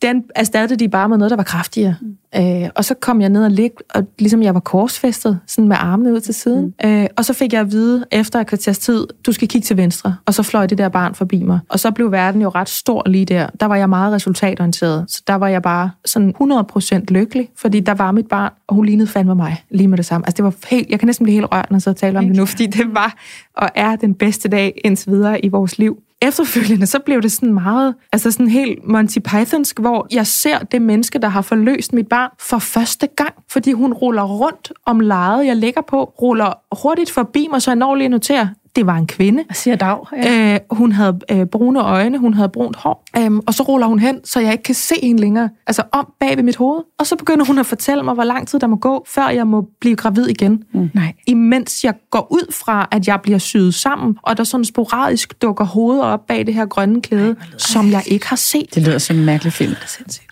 [0.03, 1.97] Den erstattede de bare med noget, der var kraftigere.
[2.01, 2.17] Mm.
[2.37, 5.77] Øh, og så kom jeg ned og ligge, og ligesom jeg var korsfæstet, sådan med
[5.81, 6.75] armene ud til siden.
[6.85, 6.91] Mm.
[6.91, 9.77] Øh, og så fik jeg at vide efter et kvarters tid, du skal kigge til
[9.77, 10.17] venstre.
[10.27, 11.59] Og så fløj det der barn forbi mig.
[11.69, 13.47] Og så blev verden jo ret stor lige der.
[13.61, 15.05] Der var jeg meget resultatorienteret.
[15.09, 18.87] Så der var jeg bare sådan 100% lykkelig, fordi der var mit barn, og hun
[18.87, 20.27] lignede fandme mig lige med det samme.
[20.27, 22.37] Altså det var helt, jeg kan næsten blive helt rørt, når jeg taler om det
[22.37, 23.15] nu, fordi det var
[23.57, 27.55] og er den bedste dag indtil videre i vores liv efterfølgende, så blev det sådan
[27.55, 32.09] meget, altså sådan helt Monty Pythonsk, hvor jeg ser det menneske, der har forløst mit
[32.09, 36.53] barn for første gang, fordi hun ruller rundt om lejet, jeg ligger på, ruller
[36.83, 38.49] hurtigt forbi mig, så jeg når lige noterer,
[38.79, 39.45] det var en kvinde.
[39.49, 39.99] Jeg siger dag.
[40.13, 40.55] Ja.
[40.55, 43.99] Øh, hun havde øh, brune øjne, hun havde brunt hår, øhm, og så ruller hun
[43.99, 46.83] hen, så jeg ikke kan se hende længere, altså om bag ved mit hoved.
[46.99, 49.47] Og så begynder hun at fortælle mig, hvor lang tid der må gå, før jeg
[49.47, 50.63] må blive gravid igen.
[50.75, 50.91] Mm.
[50.95, 51.13] Nej.
[51.27, 55.65] Imens jeg går ud fra, at jeg bliver syet sammen, og der sådan sporadisk dukker
[55.65, 58.75] hovedet op bag det her grønne klæde, Ej, som jeg ikke har set.
[58.75, 59.75] Det lyder som en mærkelig film.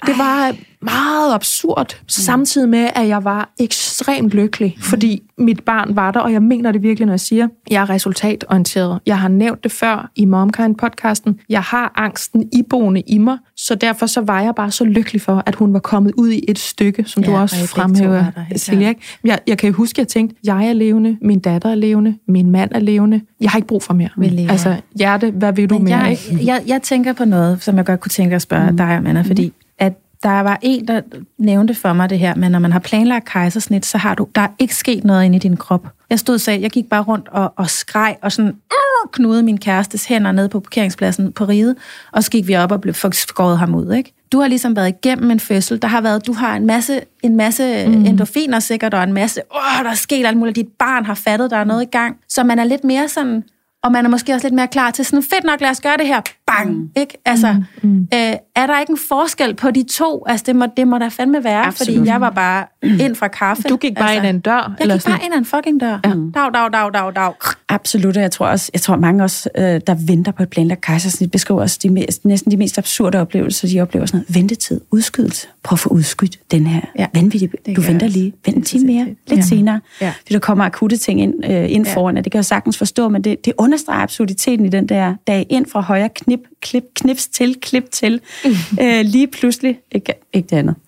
[0.06, 0.54] Det var
[0.90, 2.08] meget absurd, mm.
[2.08, 4.82] samtidig med, at jeg var ekstremt lykkelig, mm.
[4.82, 7.90] fordi mit barn var der, og jeg mener det virkelig, når jeg siger, jeg er
[7.90, 9.00] resultatorienteret.
[9.06, 11.44] Jeg har nævnt det før i Momkind-podcasten.
[11.48, 15.42] Jeg har angsten iboende i mig, så derfor så var jeg bare så lykkelig for,
[15.46, 18.24] at hun var kommet ud i et stykke, som ja, du også fremhæver,
[18.56, 18.92] Silja.
[19.24, 22.50] Jeg, jeg kan huske, at jeg tænkte, jeg er levende, min datter er levende, min
[22.50, 23.20] mand er levende.
[23.40, 24.10] Jeg har ikke brug for mere.
[24.50, 25.98] Altså, hjerte, hvad vil du Men mere?
[25.98, 28.76] Jeg, jeg, jeg tænker på noget, som jeg godt kunne tænke at spørge mm.
[28.76, 29.92] dig om, Anna, fordi at
[30.26, 31.00] der var en, der
[31.38, 34.40] nævnte for mig det her, men når man har planlagt kejsersnit, så har du, der
[34.40, 35.88] er ikke sket noget inde i din krop.
[36.10, 39.42] Jeg stod og sagde, jeg gik bare rundt og, og skreg og sådan uh, knudede
[39.42, 41.76] min kærestes hænder ned på parkeringspladsen på ride,
[42.12, 44.12] og så gik vi op og blev skåret ham ud, ikke?
[44.32, 45.82] Du har ligesom været igennem en fødsel.
[45.82, 48.06] Der har været, du har en masse, en masse mm.
[48.06, 50.56] endorfiner sikkert, og en masse, åh, der er sket alt muligt.
[50.56, 52.16] Dit barn har fattet, der er noget i gang.
[52.28, 53.44] Så man er lidt mere sådan,
[53.84, 55.96] og man er måske også lidt mere klar til sådan, fedt nok, lad os gøre
[55.96, 56.20] det her.
[56.46, 56.70] Bang!
[56.70, 56.90] Mm.
[56.96, 57.18] Ikke?
[57.24, 57.88] Altså, mm.
[57.88, 58.08] Mm.
[58.14, 60.24] Øh, er der ikke en forskel på de to?
[60.28, 61.96] Altså, det må, det må der fandme være, Absolut.
[61.96, 63.62] fordi jeg var bare ind fra kaffe.
[63.62, 64.52] Du gik bare altså, ind ad en dør?
[64.52, 65.18] Jeg eller gik sådan?
[65.18, 65.98] bare ind ad en fucking dør.
[66.04, 66.08] Ja.
[66.08, 67.32] Dag, dag, dag, dag, dag.
[67.76, 70.80] Absolut, og jeg tror også, jeg tror mange også, øh, der venter på et planlagt
[70.80, 74.80] kejsersnit, beskriver også de mest, næsten de mest absurde oplevelser, de oplever sådan noget ventetid,
[74.90, 75.48] udskydelse.
[75.62, 77.06] Prøv at få udskudt den her ja.
[77.14, 79.44] vanvittige, du venter lige, vent en time mere, lidt ja.
[79.44, 79.80] senere.
[80.00, 80.12] Ja.
[80.22, 81.94] Fordi der kommer akutte ting ind, øh, ind ja.
[81.94, 85.14] foran, og det kan jeg sagtens forstå, men det, det understreger absurditeten i den der
[85.26, 88.20] dag ind fra højre knip, klip, knips til, klip til,
[88.82, 90.74] øh, lige pludselig, ikke, ikke det andet.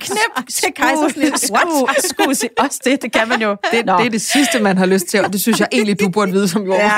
[0.00, 1.50] Knip til kejsersnit.
[1.52, 2.04] What?
[2.10, 3.50] Skulle se også det, det kan man jo.
[3.50, 6.08] Det, det er det sidste, man har lyst til, og det synes jeg egentlig, du
[6.08, 6.78] burde vide som jord.
[6.78, 6.90] Ja.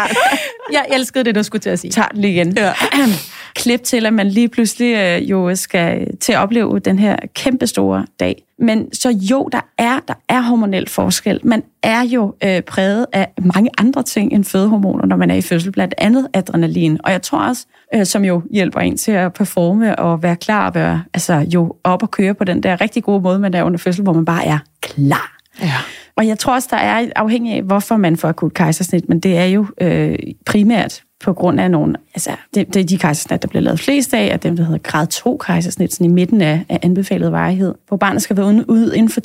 [0.73, 1.91] Jeg elskede det, du skulle til at sige.
[1.91, 2.57] Tag den lige igen.
[2.57, 2.73] Ja.
[3.55, 8.07] Klip til, at man lige pludselig øh, jo skal til at opleve den her kæmpestore
[8.21, 8.43] dag.
[8.59, 11.41] Men så jo, der er, der er hormonel forskel.
[11.45, 15.43] Man er jo øh, præget af mange andre ting end fødehormoner, når man er i
[15.43, 16.99] fødsel, blandt andet adrenalin.
[17.05, 20.69] Og jeg tror også, øh, som jo hjælper en til at performe og være klar
[20.69, 23.63] og være altså, jo op og køre på den der rigtig gode måde, man er
[23.63, 25.39] under fødsel, hvor man bare er klar.
[25.61, 25.75] Ja.
[26.17, 29.37] Og jeg tror også, der er afhængig af, hvorfor man får akut kejsersnit, men det
[29.37, 33.49] er jo øh, primært på grund af nogle, altså det, det er de kejsersnit, der
[33.49, 36.65] bliver lavet flest af, og dem, der hedder grad 2 kejsersnit, sådan i midten af,
[36.69, 39.21] af anbefalet varighed, hvor barnet skal være ud inden for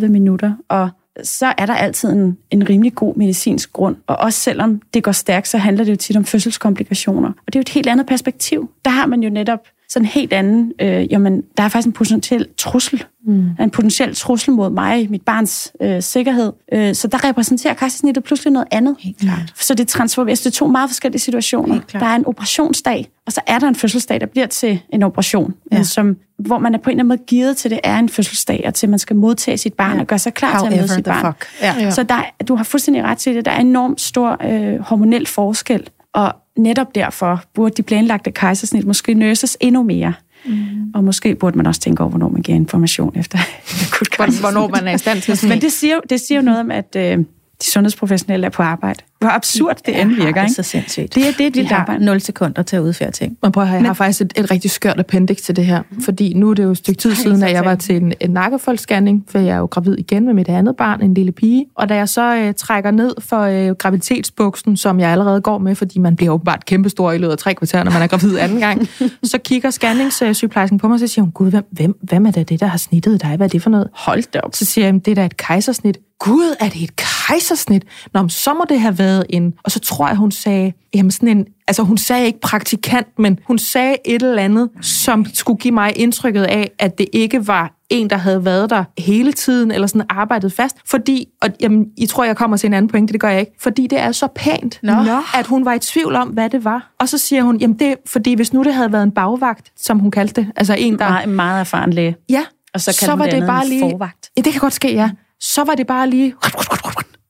[0.00, 0.90] 20-30 minutter, og
[1.22, 3.96] så er der altid en, en rimelig god medicinsk grund.
[4.06, 7.28] Og også selvom det går stærkt, så handler det jo tit om fødselskomplikationer.
[7.28, 8.70] Og det er jo et helt andet perspektiv.
[8.84, 11.92] Der har man jo netop sådan en helt anden, øh, jamen, der er faktisk en
[11.92, 13.04] potentiel trussel.
[13.26, 13.50] Mm.
[13.60, 16.52] En potentiel trussel mod mig, mit barns øh, sikkerhed.
[16.72, 18.96] Øh, så der repræsenterer kejsersnittet pludselig noget andet.
[18.98, 19.52] Helt klart.
[19.60, 21.80] Så det transformeres til to meget forskellige situationer.
[21.92, 25.54] Der er en operationsdag, og så er der en fødselsdag, der bliver til en operation.
[25.72, 25.82] Ja.
[25.82, 28.62] Som, hvor man er på en eller anden måde givet til, det er en fødselsdag,
[28.66, 30.00] og til man skal modtage sit barn ja.
[30.00, 31.34] og gøre sig klar However til at møde sit barn.
[31.34, 31.46] Fuck.
[31.62, 31.90] Ja.
[31.90, 33.44] Så der, du har fuldstændig ret til det.
[33.44, 35.88] Der er enormt stor øh, hormonel forskel.
[36.16, 40.14] Og netop derfor burde de planlagte kejsersnit måske nøses endnu mere.
[40.46, 40.90] Mm.
[40.94, 43.38] Og måske burde man også tænke over, hvornår man giver information efter
[44.40, 46.96] Hvornår man er i stand til Men det siger, det siger jo noget om, at
[46.96, 47.24] øh,
[47.62, 49.02] de sundhedsprofessionelle er på arbejde.
[49.18, 50.40] Hvor absurd det end virker, ikke?
[50.40, 51.14] Det er så sindssygt.
[51.14, 53.38] Det er det, de, de har 0 sekunder til at udføre ting.
[53.42, 55.66] Men prøv at høre, jeg Men, har faktisk et, et rigtig skørt appendix til det
[55.66, 55.82] her.
[55.90, 56.02] Mm.
[56.02, 58.12] Fordi nu er det jo et stykke tid Ej, siden, at jeg var til en,
[58.20, 61.66] en nakkefoldsscanning, for jeg er jo gravid igen med mit andet barn, en lille pige.
[61.74, 65.74] Og da jeg så øh, trækker ned for øh, graviditetsbuksen, som jeg allerede går med,
[65.74, 68.60] fordi man bliver åbenbart kæmpestor i løbet af tre kvarter, når man er gravid anden
[68.60, 68.88] gang,
[69.24, 72.48] så kigger scanningssygeplejersken på mig, og så siger hun, gud, hvem, hvem, hvem er det,
[72.48, 73.36] det, der har snittet dig?
[73.36, 73.88] Hvad er det for noget?
[73.92, 74.54] Hold da op.
[74.54, 75.98] Så siger jeg, det er da et kejsersnit.
[76.18, 77.15] Gud, er det et kejsersnit?
[77.26, 77.82] Kejsersnit?
[78.14, 79.54] Nå, men så må det have været en...
[79.64, 81.46] Og så tror jeg, hun sagde, jamen sådan en...
[81.68, 85.98] Altså, hun sagde ikke praktikant, men hun sagde et eller andet, som skulle give mig
[85.98, 90.06] indtrykket af, at det ikke var en, der havde været der hele tiden, eller sådan
[90.08, 90.76] arbejdet fast.
[90.90, 93.52] Fordi, og jamen, I tror, jeg kommer til en anden pointe, det gør jeg ikke.
[93.60, 94.92] Fordi det er så pænt, Nå.
[95.34, 96.92] at hun var i tvivl om, hvad det var.
[97.00, 99.98] Og så siger hun, jamen det fordi hvis nu det havde været en bagvagt, som
[99.98, 101.08] hun kaldte det, altså en, der...
[101.08, 102.16] Meget, meget erfaren læge.
[102.28, 103.80] Ja, Og så kan så var det det bare lige...
[103.80, 104.30] forvagt.
[104.36, 105.10] Ja, det kan godt ske, ja.
[105.40, 106.34] Så var det bare lige...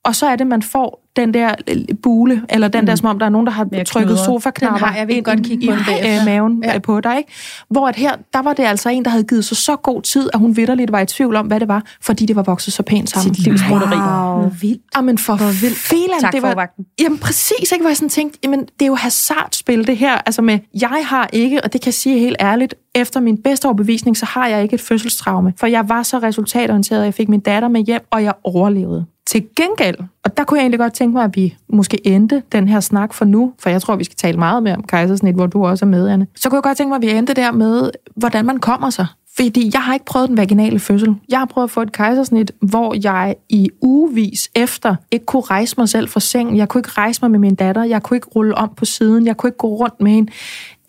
[0.07, 2.87] Og så er det, man får den der øh, bule, eller den mm.
[2.87, 5.25] der, som om der er nogen, der har Mere trykket sofaknapper Den har jeg, ind
[5.25, 6.73] godt kigge på i den øh, maven Ja.
[6.73, 6.79] ja.
[6.79, 7.31] på dig, ikke?
[7.71, 10.31] Hvor at her, der var det altså en, der havde givet sig så god tid,
[10.35, 12.83] at hun vidderligt var i tvivl om, hvad det var, fordi det var vokset så
[12.83, 13.35] pænt sammen.
[13.35, 13.97] Sit livs broderi.
[13.97, 14.51] Wow.
[14.61, 14.83] Vildt.
[14.97, 16.85] Jamen for filan, Tak det for var, vagten.
[17.01, 17.83] Jamen præcis, ikke?
[17.83, 20.15] Hvor jeg sådan tænkte, jamen det er jo hasardspil det her.
[20.27, 23.67] Altså med, jeg har ikke, og det kan jeg sige helt ærligt, efter min bedste
[23.67, 25.53] overbevisning, så har jeg ikke et fødselstraume.
[25.57, 29.07] For jeg var så resultatorienteret, at jeg fik min datter med hjem, og jeg overlevede.
[29.27, 32.69] Til gengæld, og der kunne jeg egentlig godt tænke mig, at vi måske endte den
[32.69, 35.47] her snak for nu, for jeg tror, vi skal tale meget mere om kejsersnit, hvor
[35.47, 36.27] du også er med, Anne.
[36.37, 39.07] Så kunne jeg godt tænke mig, at vi endte der med, hvordan man kommer sig.
[39.37, 41.17] Fordi jeg har ikke prøvet den vaginale fødsel.
[41.29, 45.75] Jeg har prøvet at få et kejsersnit, hvor jeg i ugevis efter ikke kunne rejse
[45.79, 46.57] mig selv fra sengen.
[46.57, 47.85] Jeg kunne ikke rejse mig med min datter.
[47.85, 49.27] Jeg kunne ikke rulle om på siden.
[49.27, 50.33] Jeg kunne ikke gå rundt med hende.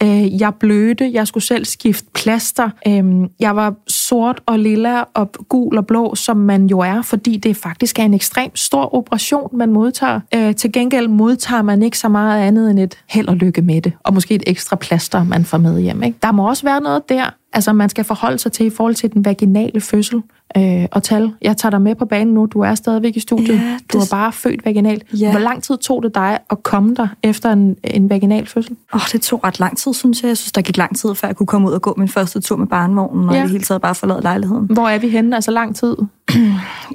[0.03, 1.09] Øh, Jeg blødte.
[1.13, 2.69] Jeg skulle selv skifte plaster.
[2.87, 3.03] Øh,
[3.39, 7.55] Jeg var sort og lilla og gul og blå, som man jo er, fordi det
[7.57, 10.19] faktisk er en ekstremt stor operation, man modtager.
[10.35, 13.81] Øh, Til gengæld modtager man ikke så meget andet end et held og lykke med
[13.81, 16.03] det, og måske et ekstra plaster, man får med hjem.
[16.03, 16.17] Ikke?
[16.23, 19.13] Der må også være noget der, altså man skal forholde sig til i forhold til
[19.13, 20.21] den vaginale fødsel.
[20.57, 23.55] Øh, og tal, jeg tager dig med på banen nu, du er stadigvæk i studiet.
[23.55, 25.03] Ja, det- Du er bare født vaginalt.
[25.19, 25.31] Ja.
[25.31, 28.75] Hvor lang tid tog det dig at komme der efter en, en vaginal fødsel?
[28.93, 30.27] Åh, det tog ret lang tid, synes jeg.
[30.27, 32.41] Jeg synes, der gik lang tid, før jeg kunne komme ud og gå min første
[32.41, 33.39] tur med barnevognen, og ja.
[33.39, 34.65] i det hele taget bare forlade lejligheden.
[34.73, 35.35] Hvor er vi henne?
[35.35, 35.95] Altså lang tid?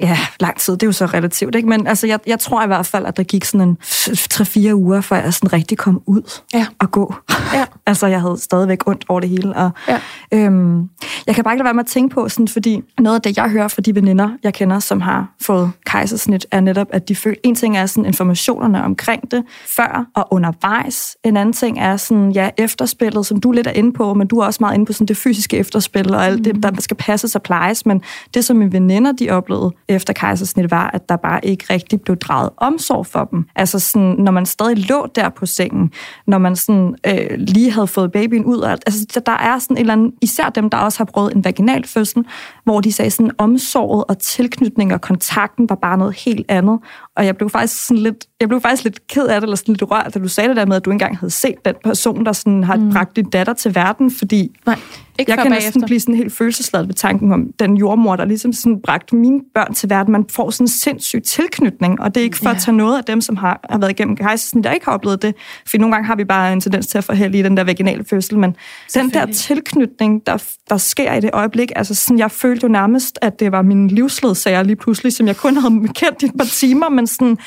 [0.01, 1.67] Ja, lang tid, det er jo så relativt, ikke?
[1.69, 5.01] Men altså, jeg, jeg tror i hvert fald, at der gik sådan en 3-4 uger,
[5.01, 6.65] før jeg sådan rigtig kom ud Ja.
[6.79, 7.15] og gå.
[7.53, 7.65] Ja.
[7.87, 9.55] altså, jeg havde stadigvæk ondt over det hele.
[9.55, 9.99] Og, Ja.
[10.31, 10.89] øhm,
[11.27, 13.37] jeg kan bare ikke lade være med at tænke på, sådan, fordi noget af det,
[13.37, 17.15] jeg hører fra de veninder, jeg kender, som har fået kejsersnit, er netop, at de
[17.15, 17.35] føler...
[17.43, 19.43] En ting er sådan informationerne omkring det,
[19.75, 21.17] før og undervejs.
[21.23, 24.39] En anden ting er sådan, ja, efterspillet, som du lidt er inde på, men du
[24.39, 26.43] er også meget inde på sådan det fysiske efterspil, og alt Mm.
[26.43, 27.85] det, der skal passes og plejes.
[27.85, 28.01] Men
[28.33, 32.17] det, som mine veninder, de oplevede efter kejsersnit, var, at der bare ikke rigtig blev
[32.17, 33.45] draget omsorg for dem.
[33.55, 35.91] Altså sådan, når man stadig lå der på sengen,
[36.27, 39.81] når man sådan, øh, lige havde fået babyen ud, og altså der- er sådan en
[39.81, 42.23] eller anden, især dem, der også har prøvet en vaginal fødsel,
[42.63, 46.79] hvor de sagde sådan, omsorget og tilknytning og kontakten var bare noget helt andet.
[47.17, 49.73] Og jeg blev faktisk sådan lidt, jeg blev faktisk lidt ked af det, eller sådan
[49.73, 52.25] lidt rørt, da du sagde det der med, at du engang havde set den person,
[52.25, 52.91] der sådan har mm.
[52.91, 54.79] bragt din datter til verden, fordi Nej,
[55.19, 55.67] ikke jeg kan bagefter.
[55.67, 59.41] næsten blive sådan helt følelsesladet ved tanken om den jordmor, der ligesom sådan bragte mine
[59.55, 60.11] børn til verden.
[60.11, 62.55] Man får sådan en sindssyg tilknytning, og det er ikke for Ja.
[62.55, 65.21] at tage noget af dem, som har, har været igennem kejsersnit, der ikke har oplevet
[65.21, 65.35] det.
[65.69, 68.05] For nogle gange har vi bare en tendens til at forhælde i den der vaginale
[68.09, 68.55] fødsel, men
[68.93, 73.19] den der tilknytning, der, der sker i det øjeblik, altså sådan, jeg følte jo nærmest,
[73.21, 76.45] at det var min livsledsager lige pludselig, som jeg kun havde kendt i et par
[76.45, 77.37] timer, men sådan,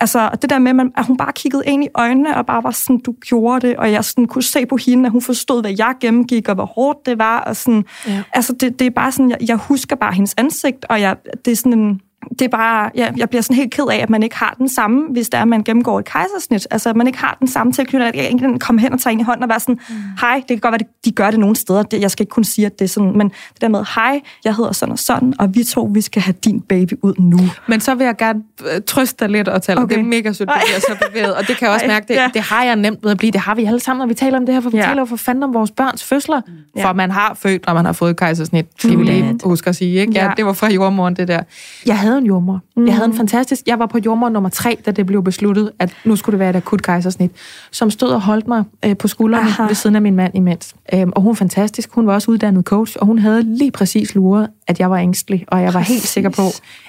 [0.00, 2.98] Altså, det der med, at hun bare kiggede ind i øjnene, og bare var sådan,
[2.98, 5.94] du gjorde det, og jeg sådan kunne se på hende, at hun forstod, hvad jeg
[6.00, 8.22] gennemgik, og hvor hårdt det var, og sådan, ja.
[8.32, 11.52] altså, det, det er bare sådan, jeg, jeg husker bare hendes ansigt, og jeg, det
[11.52, 12.00] er sådan en,
[12.30, 14.68] det er bare, ja, jeg bliver sådan helt ked af, at man ikke har den
[14.68, 16.66] samme, hvis der er, at man gennemgår et kejsersnit.
[16.70, 19.00] Altså, at man ikke har den samme tilknytning, at jeg ikke kan komme hen og
[19.00, 19.78] tage en i hånden og være sådan,
[20.20, 22.30] hej, det kan godt være, at de gør det nogle steder, det, jeg skal ikke
[22.30, 24.98] kun sige, at det er sådan, men det der med, hej, jeg hedder sådan og
[24.98, 27.38] sådan, og vi to, vi skal have din baby ud nu.
[27.68, 28.42] Men så vil jeg gerne
[28.74, 29.80] øh, trøste dig lidt og tale.
[29.80, 29.94] Okay.
[29.94, 30.62] Det er mega sødt, Ej.
[30.66, 31.34] bliver så bevæget.
[31.34, 32.30] Og det kan jeg også Ej, mærke, det, ja.
[32.34, 33.30] det har jeg nemt ved at blive.
[33.32, 34.82] Det har vi alle sammen, når vi taler om det her, for vi Ja.
[34.82, 36.40] taler jo for fanden om vores børns fødsler.
[36.76, 36.84] Ja.
[36.88, 38.82] For man har født, når man har fået kejsersnit.
[38.82, 40.00] Det vil jeg huske at sige.
[40.00, 40.12] Ikke?
[40.12, 40.30] Ja, Ja.
[40.36, 41.40] det var fra jordmoren, det der.
[41.86, 42.60] Jeg havde en jordmor.
[42.76, 43.62] Jeg havde en fantastisk...
[43.66, 46.50] Jeg var på jordmor nummer tre, da det blev besluttet, at nu skulle det være
[46.50, 47.30] et akut kejsersnit,
[47.70, 49.62] som stod og holdt mig øh, på skuldrene Aha.
[49.66, 50.74] ved siden af min mand imens.
[50.94, 51.90] Øhm, og hun var fantastisk.
[51.92, 55.44] Hun var også uddannet coach, og hun havde lige præcis luret, at jeg var ængstelig,
[55.48, 56.10] og jeg var helt Præcis.
[56.10, 56.42] sikker på,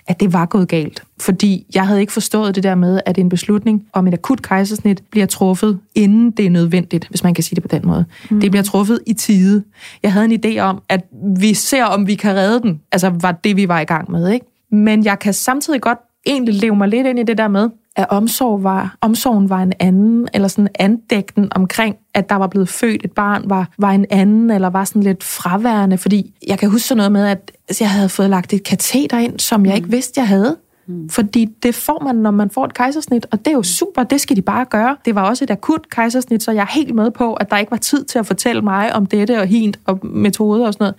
[0.07, 1.03] at det var gået galt.
[1.19, 5.03] Fordi jeg havde ikke forstået det der med, at en beslutning om et akut kejsersnit
[5.11, 8.05] bliver truffet, inden det er nødvendigt, hvis man kan sige det på den måde.
[8.29, 8.39] Mm.
[8.39, 9.63] Det bliver truffet i tide.
[10.03, 11.05] Jeg havde en idé om, at
[11.37, 12.81] vi ser, om vi kan redde den.
[12.91, 14.31] Altså var det, vi var i gang med.
[14.31, 14.45] Ikke?
[14.71, 18.05] Men jeg kan samtidig godt egentlig leve mig lidt ind i det der med, at
[18.09, 23.05] omsorg var, omsorgen var en anden, eller sådan andægten omkring, at der var blevet født
[23.05, 26.87] et barn, var, var en anden, eller var sådan lidt fraværende, fordi jeg kan huske
[26.87, 30.19] sådan noget med, at jeg havde fået lagt et kateter ind, som jeg ikke vidste,
[30.19, 30.57] jeg havde.
[30.87, 31.09] Mm.
[31.09, 34.21] Fordi det får man, når man får et kejsersnit, og det er jo super, det
[34.21, 34.97] skal de bare gøre.
[35.05, 37.71] Det var også et akut kejsersnit, så jeg er helt med på, at der ikke
[37.71, 40.95] var tid til at fortælle mig om dette og hint og metoder og sådan noget.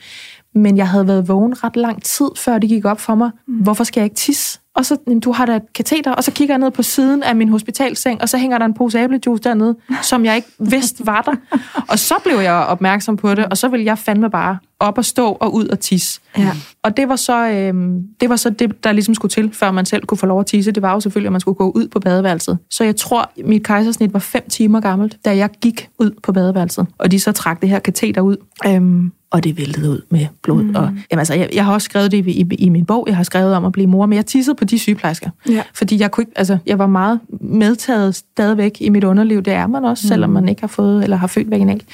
[0.55, 3.31] Men jeg havde været vågen ret lang tid, før det gik op for mig.
[3.47, 3.55] Mm.
[3.55, 6.31] Hvorfor skal jeg ikke tisse Og så, jamen, du har da et kateter, og så
[6.31, 9.43] kigger jeg ned på siden af min hospitalseng, og så hænger der en pose æblejuice
[9.43, 11.59] dernede, som jeg ikke vidste var der.
[11.89, 15.05] Og så blev jeg opmærksom på det, og så ville jeg fandme bare op og
[15.05, 16.21] stå og ud og tisse.
[16.39, 16.53] Ja.
[16.83, 17.75] Og det var, så, øh,
[18.21, 20.47] det var så det, der ligesom skulle til, før man selv kunne få lov at
[20.47, 20.73] tisse.
[20.73, 22.59] Det var jo selvfølgelig, at man skulle gå ud på badeværelset.
[22.71, 26.87] Så jeg tror, mit kejsersnit var fem timer gammelt, da jeg gik ud på badeværelset.
[26.99, 28.37] Og de så trak det her kateter ud.
[28.67, 30.63] Øhm, og det væltede ud med blod.
[30.63, 30.75] Mm.
[30.75, 33.05] Og, jamen, altså, jeg, jeg har også skrevet det i, i, i min bog.
[33.09, 35.31] Jeg har skrevet om at blive mor, men jeg tissede på de sygeplejersker.
[35.49, 35.63] Ja.
[35.75, 39.43] Fordi jeg, kunne ikke, altså, jeg var meget medtaget stadigvæk i mit underliv.
[39.43, 40.09] Det er man også, mm.
[40.09, 41.85] selvom man ikke har fået eller har født vaginalt.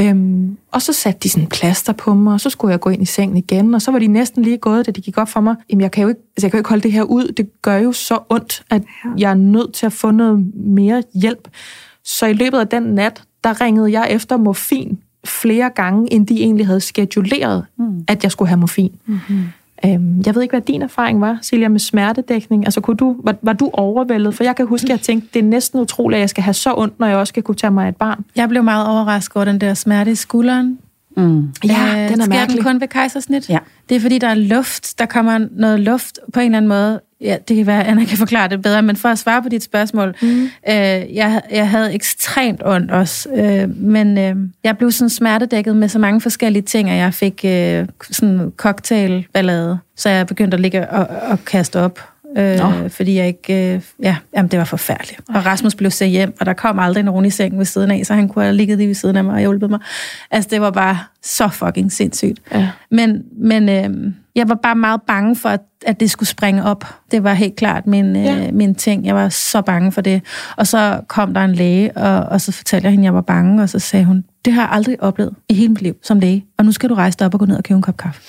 [0.00, 3.02] Øhm, og så satte de sådan plaster på mig, og så skulle jeg gå ind
[3.02, 5.40] i sengen igen, og så var de næsten lige gået, da de gik op for
[5.40, 5.56] mig.
[5.70, 7.32] Jamen, jeg kan jo ikke, altså, jeg kan jo ikke holde det her ud.
[7.36, 8.82] Det gør jo så ondt, at
[9.18, 11.48] jeg er nødt til at få noget mere hjælp.
[12.04, 16.40] Så i løbet af den nat, der ringede jeg efter morfin flere gange, end de
[16.42, 18.04] egentlig havde skeduleret, mm.
[18.08, 18.92] at jeg skulle have morfin.
[19.06, 19.44] Mm-hmm.
[19.84, 22.64] Øhm, jeg ved ikke, hvad din erfaring var, Silja, med smertedækning.
[22.64, 24.34] Altså, kunne du, var, var du overvældet?
[24.34, 26.54] For jeg kan huske, at jeg tænkte, det er næsten utroligt, at jeg skal have
[26.54, 28.24] så ondt, når jeg også skal kunne tage mig et barn.
[28.36, 30.78] Jeg blev meget overrasket over den der smerte i skulderen.
[31.16, 31.48] Mm.
[31.64, 32.56] Ja, Øh, den er sker mærkelig.
[32.56, 33.50] den kun ved kejsersnit?
[33.50, 33.58] Ja.
[33.88, 34.98] Det er fordi, der er luft.
[34.98, 37.00] Der kommer noget luft på en eller anden måde.
[37.20, 39.48] Ja, det kan være, at Anna kan forklare det bedre, men for at svare på
[39.48, 40.14] dit spørgsmål.
[40.22, 40.42] Mm.
[40.42, 45.88] Øh, jeg, jeg havde ekstremt ondt også, øh, men øh, jeg blev sådan smertedækket med
[45.88, 50.90] så mange forskellige ting, at jeg fik øh, sådan cocktailballade, så jeg begyndte at ligge
[50.90, 52.00] og, og kaste op.
[52.36, 53.74] Øh, fordi jeg ikke...
[53.74, 55.20] Øh, ja, jamen, det var forfærdeligt.
[55.28, 58.06] Og Rasmus blev sendt hjem, og der kom aldrig nogen i sengen ved siden af,
[58.06, 59.78] så han kunne have ligget lige ved siden af mig og hjulpet mig.
[60.30, 62.40] Altså, det var bare så fucking sindssygt.
[62.54, 62.68] Ja.
[62.90, 66.84] Men, men øh, jeg var bare meget bange for, at, at det skulle springe op.
[67.10, 68.50] Det var helt klart min, øh, Ja.
[68.52, 69.06] min ting.
[69.06, 70.22] Jeg var så bange for det.
[70.56, 73.20] Og så kom der en læge, og, og så fortalte jeg hende, at jeg var
[73.20, 76.20] bange, og så sagde hun, det har jeg aldrig oplevet i hele mit liv som
[76.20, 77.96] læge, og nu skal du rejse dig op og gå ned og købe en kop
[77.96, 78.20] kaffe.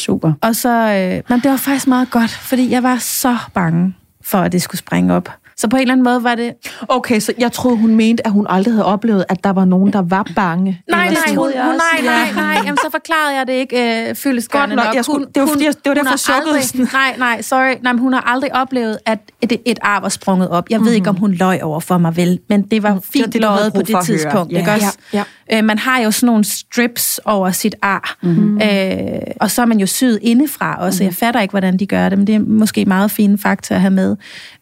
[0.00, 0.32] Super.
[0.42, 4.38] Og så, øh, men det var faktisk meget godt, fordi jeg var så bange for,
[4.38, 5.28] at det skulle springe op.
[5.60, 6.52] Så på en eller anden måde var det...
[6.88, 9.92] Okay, så jeg troede, hun mente, at hun aldrig havde oplevet, at der var nogen,
[9.92, 10.82] der var bange.
[10.90, 12.62] Nej, nej, hun, hun, nej, nej, nej.
[12.64, 14.86] Jamen, så forklarede jeg det ikke øh, fyldesgørende Godt nok.
[14.86, 14.94] nok.
[14.94, 16.88] Jeg skulle- det var fordi, jeg- det var hun derfor, sådan.
[16.92, 17.74] Nej, nej, sorry.
[17.82, 20.70] Nej, men hun har aldrig oplevet, at et, et ar var sprunget op.
[20.70, 22.38] Jeg ved ikke, om hun løj over for mig, vel?
[22.48, 24.52] Men det var fint det, du havde løjet på det tidspunkt.
[24.52, 24.58] Ja.
[24.58, 24.98] Ikke også?
[25.12, 28.16] Ja, Øh, man har jo sådan nogle strips over sit ar.
[28.22, 28.60] Mm-hmm.
[28.62, 30.96] Øh, og så er man jo syet indefra også.
[31.02, 31.06] Mm-hmm.
[31.06, 33.80] Jeg fatter ikke, hvordan de gør det, men det er måske meget fine fakta at
[33.80, 34.16] have med.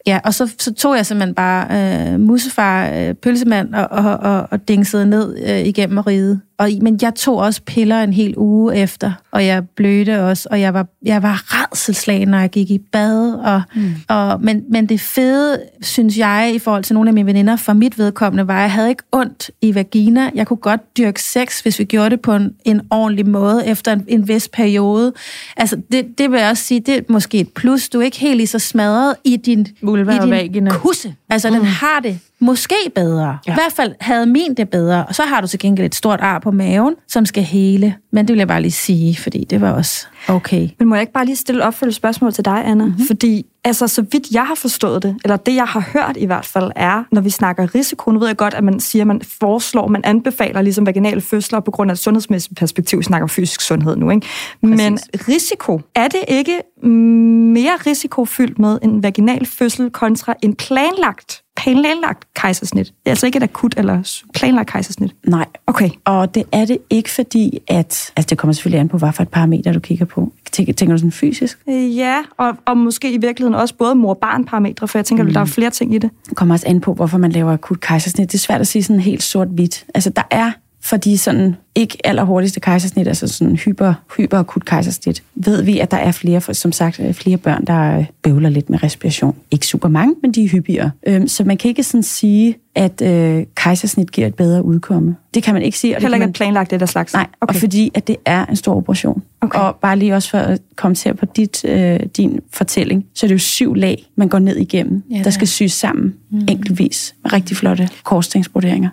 [0.07, 1.67] Ja, og så, så tog jeg simpelthen bare
[2.13, 6.41] øh, musefar, øh, pølsemand og, og, og, og dingsede ned øh, igennem riget.
[6.59, 10.61] Og, men jeg tog også piller en hel uge efter, og jeg blødte også, og
[10.61, 13.33] jeg var, jeg var redselslagen, når jeg gik i bad.
[13.35, 13.95] Og, mm.
[14.09, 17.73] og, men, men det fede, synes jeg, i forhold til nogle af mine veninder, for
[17.73, 20.31] mit vedkommende, var, at jeg havde ikke ondt i vagina.
[20.35, 23.93] Jeg kunne godt dyrke sex, hvis vi gjorde det på en, en ordentlig måde, efter
[23.93, 25.13] en, en vis periode.
[25.57, 27.89] Altså, det, det vil jeg også sige, det er måske et plus.
[27.89, 31.15] Du er ikke helt lige så smadret i din, Vulva i din kusse.
[31.31, 31.57] Altså, mm.
[31.57, 33.39] den har det måske bedre.
[33.47, 33.53] Ja.
[33.53, 35.05] I hvert fald havde min det bedre.
[35.07, 37.95] Og så har du til gengæld et stort ar på maven, som skal hele.
[38.13, 40.69] Men det vil jeg bare lige sige, fordi det var også okay.
[40.79, 42.85] Men må jeg ikke bare lige stille opfølgende spørgsmål til dig, Anna?
[42.85, 43.07] Mm-hmm.
[43.07, 46.47] Fordi, altså, så vidt jeg har forstået det, eller det, jeg har hørt i hvert
[46.47, 49.21] fald, er, når vi snakker risiko, nu ved jeg godt, at man siger, at man
[49.41, 53.61] foreslår, man anbefaler ligesom vaginale fødsler på grund af et sundhedsmæssigt perspektiv, vi snakker fysisk
[53.61, 54.27] sundhed nu, ikke?
[54.63, 54.99] Men
[55.29, 61.43] risiko, er det ikke mere risikofyldt med en vaginal fødsel kontra en planlagt,
[61.75, 62.87] planlagt kejsersnit?
[62.87, 65.15] Det er altså ikke et akut eller planlagt kejsersnit.
[65.27, 65.47] Nej.
[65.67, 65.91] Okay.
[66.05, 68.13] Og det er det ikke fordi, at...
[68.17, 70.33] Altså, det kommer selvfølgelig an på, hvad for et parameter, du kigger på.
[70.53, 71.59] Tænker, tænker du sådan fysisk?
[71.69, 75.33] Øh, Ja, og, og måske i virkeligheden også både mor-barn-parametre, for jeg tænker, mm.
[75.33, 76.11] der er flere ting i det.
[76.29, 78.33] Det kommer også an på, hvorfor man laver akut kejsersnit.
[78.33, 79.85] Det er svært at sige sådan helt sort-hvidt.
[79.95, 85.63] Altså, der er for de sådan ikke allerhurtigste kejsersnit, altså sådan hyper, hyperakut kejsersnit, ved
[85.63, 88.83] vi, at der er flere, som sagt, øh, flere børn, der øh, bøvler lidt med
[88.83, 89.37] respiration.
[89.51, 90.91] Ikke super mange, men de er hyppigere.
[91.07, 95.17] Øhm, så man kan ikke sådan sige, at øh, kejsersnit giver et bedre udkomme.
[95.35, 95.93] Det kan man ikke sige.
[95.97, 97.13] Og det Heller ikke man, planlagt det der slags.
[97.13, 97.55] Nej, okay.
[97.55, 99.23] og fordi at det er en stor operation.
[99.41, 99.59] Okay.
[99.59, 103.35] Og bare lige også for at kommentere på dit, øh, din fortælling, så er det
[103.35, 105.31] jo syv lag, man går ned igennem, Ja, der er.
[105.31, 106.39] skal syes sammen mm.
[106.49, 108.91] enkeltvis med rigtig flotte korsstængsbroderinger.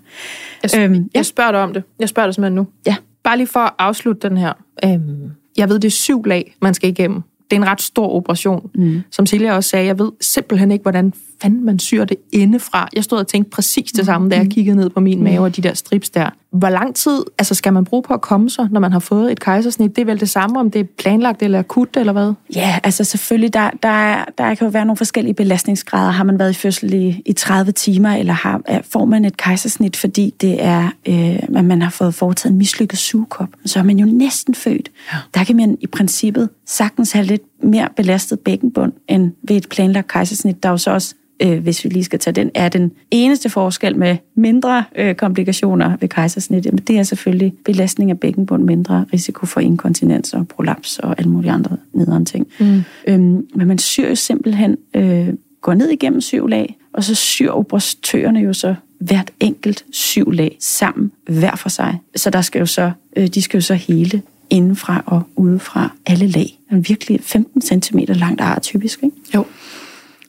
[0.63, 1.83] Jeg, Øhm, øhm, jeg spørger dig om det.
[1.99, 2.67] Jeg spørger dig simpelthen nu.
[2.87, 2.95] Ja.
[3.23, 4.53] Bare lige for at afslutte den her.
[4.85, 7.21] Øhm, jeg ved, det er syv lag, man skal igennem.
[7.51, 8.69] Det er en ret stor operation.
[8.75, 9.01] Mm.
[9.11, 12.89] Som Silja også sagde, jeg ved simpelthen ikke, hvordan fanden man syr det indefra.
[12.95, 15.55] Jeg stod og tænkte præcis det samme, da jeg kiggede ned på min mave og
[15.55, 16.29] de der strips der.
[16.55, 19.31] Hvor lang tid altså skal man bruge på at komme sig, når man har fået
[19.31, 19.95] et kejsersnit?
[19.95, 22.33] Det er vel det samme, om det er planlagt eller akut, eller hvad?
[22.55, 26.11] Ja, altså selvfølgelig, der, der, er, der kan jo være nogle forskellige belastningsgrader.
[26.11, 29.95] Har man været i fødsel i, i 30 timer, eller har, får man et kejsersnit,
[29.95, 33.99] fordi det er, øh, at man har fået foretaget en mislykket sugekop, så er man
[33.99, 34.91] jo næsten født.
[35.13, 35.17] Ja.
[35.33, 40.07] Der kan man i princippet sagtens have lidt mere belastet bækkenbund end ved et planlagt
[40.07, 40.63] kejsersnit.
[40.63, 43.49] Der er jo så også øh, hvis vi lige skal tage den, er den eneste
[43.49, 49.05] forskel med mindre øh, komplikationer ved kejsersnit, jamen det er selvfølgelig belastning af bækkenbund, mindre
[49.13, 52.47] risiko for inkontinens og prolaps og alle mulige andre nederen ting.
[52.59, 52.83] Mm.
[53.07, 55.29] Øhm, men man syr jo simpelthen, øh,
[55.61, 60.57] går ned igennem syv lag, og så syr operatørerne jo så hvert enkelt syv lag
[60.59, 61.99] sammen, hver for sig.
[62.15, 66.27] Så der skal jo så, øh, de skal jo så hele indenfra og udefra alle
[66.27, 66.59] lag.
[66.71, 69.15] Er virkelig 15 cm langt ar typisk, ikke?
[69.35, 69.45] Jo.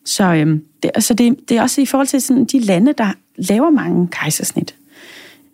[0.07, 3.13] Så, øhm, det, altså det, det er også i forhold til sådan, de lande, der
[3.37, 4.75] laver mange kejsersnit.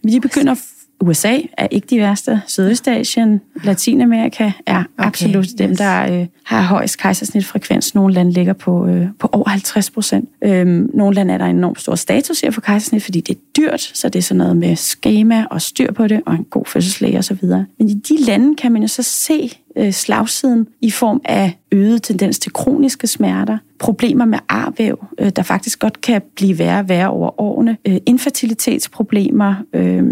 [0.02, 0.54] Men de begynder...
[1.02, 2.42] USA er ikke de værste.
[2.46, 5.54] Sydøstasien, Latinamerika er okay, absolut yes.
[5.54, 7.94] dem, der øh, har højst kejsersnitfrekvens.
[7.94, 10.28] Nogle lande ligger på, øh, på over 50 procent.
[10.44, 13.40] Øhm, nogle lande er der en enormt stor status her for kejsersnit, fordi det er
[13.56, 16.66] dyrt, så det er sådan noget med schema og styr på det, og en god
[16.66, 17.44] fødselslæge osv.
[17.78, 22.02] Men i de lande kan man jo så se øh, slagsiden i form af øget
[22.02, 26.88] tendens til kroniske smerter, problemer med arvæv, øh, der faktisk godt kan blive værre og
[26.88, 30.02] værre over årene, øh, infertilitetsproblemer, øh,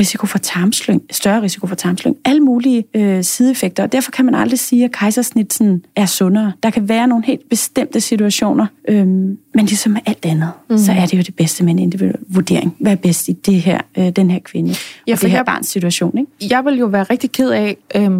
[0.00, 3.82] risiko for tarmslyng, større risiko for tarmslyng, alle mulige øh, sideeffekter.
[3.82, 6.52] Og derfor kan man aldrig sige, at kejsersnitsen er sundere.
[6.62, 10.78] Der kan være nogle helt bestemte situationer, øh, men ligesom med alt andet, mm.
[10.78, 12.76] så er det jo det bedste med en individuel vurdering.
[12.80, 14.74] Hvad er bedst i det her, øh, den her kvinde
[15.06, 16.18] ja, og det her jeg, barns situation?
[16.18, 16.54] Ikke?
[16.54, 18.10] Jeg vil jo være rigtig ked af, øh,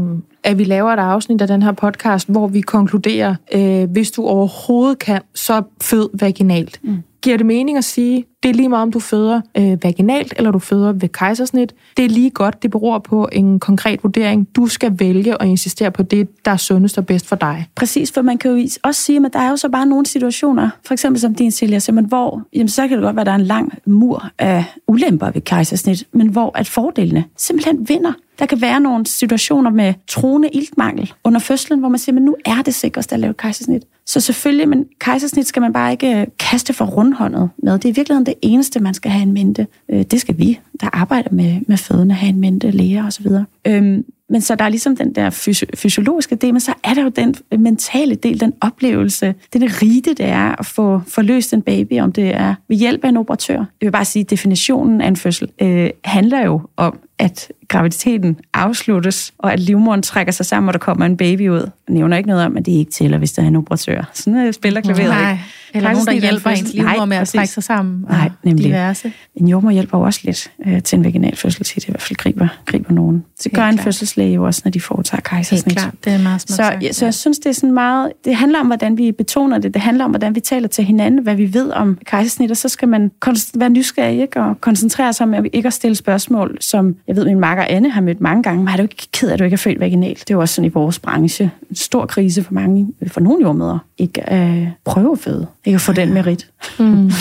[0.44, 4.26] at vi laver et afsnit af den her podcast, hvor vi konkluderer, øh, hvis du
[4.26, 6.80] overhovedet kan, så fød vaginalt.
[6.82, 7.02] Mm.
[7.22, 10.50] Giver det mening at sige, det er lige meget, om du føder øh, vaginalt, eller
[10.50, 11.74] du føder ved kejsersnit.
[11.96, 14.48] Det er lige godt, det beror på en konkret vurdering.
[14.56, 17.66] Du skal vælge og insistere på det, der er sundest og bedst for dig.
[17.74, 20.70] Præcis, for man kan jo også sige, at der er jo så bare nogle situationer,
[20.86, 23.36] for eksempel som din, Silja, hvor jamen, så kan det godt være, at der er
[23.36, 28.12] en lang mur af ulemper ved kejsersnit, men hvor at fordelene simpelthen vinder.
[28.40, 32.36] Der kan være nogle situationer med troende iltmangel under fødslen, hvor man siger, at nu
[32.44, 33.82] er det sikrest at lave kejsersnit.
[34.06, 37.72] Så selvfølgelig, men kejsersnit skal man bare ikke øh, kaste for rundhåndet med.
[37.72, 39.66] Det er i virkeligheden det eneste, man skal have en mente.
[39.90, 43.26] Øh, det skal vi, der arbejder med, med fødende, have en mente, læger osv.
[43.66, 47.02] Øhm, men så der er ligesom den der fysi- fysiologiske del, men så er der
[47.02, 51.62] jo den øh, mentale del, den oplevelse, det rite, det er at få forløst en
[51.62, 53.56] baby, om det er ved hjælp af en operatør.
[53.56, 58.38] Jeg vil bare sige, at definitionen af en fødsel øh, handler jo om, at graviditeten
[58.54, 61.70] afsluttes, og at livmoderen trækker sig sammen, og der kommer en baby ud.
[61.88, 64.10] Jeg nævner ikke noget om, at det ikke tæller, hvis der er en operatør.
[64.12, 65.32] Sådan øh, spiller klaveret Nej.
[65.32, 65.44] ikke.
[65.74, 68.04] Eller nogen, der hjælper ens livmor med at trække sig sammen.
[68.08, 68.64] Nej, nemlig.
[68.64, 69.12] Diverse.
[69.34, 72.02] En jordmor hjælper jo også lidt øh, til en vaginal fødsel, til det i hvert
[72.02, 73.24] fald griber, griber nogen.
[73.44, 75.64] Det gør en fødselslæge jo også, når de foretager kejsersnit.
[75.64, 77.72] Helt klart, det er meget smart så, sagt, ja, så jeg synes, det er sådan
[77.72, 78.12] meget...
[78.24, 79.74] Det handler om, hvordan vi betoner det.
[79.74, 82.68] Det handler om, hvordan vi taler til hinanden, hvad vi ved om kejsersnit, og så
[82.68, 83.10] skal man
[83.54, 84.40] være nysgerrig ikke?
[84.40, 87.90] og koncentrere sig om at ikke at stille spørgsmål, som jeg ved, min makker Anne
[87.90, 88.64] har mødt mange gange.
[88.64, 90.18] Men er du ikke ked af, at du ikke er født vaginalt?
[90.18, 91.50] Det er jo også sådan i vores branche.
[91.70, 93.78] En stor krise for mange, for nogle jordmøder.
[93.98, 95.46] Ikke at prøve at føde.
[95.64, 96.50] Ikke at få den merit.
[96.78, 97.10] Mm.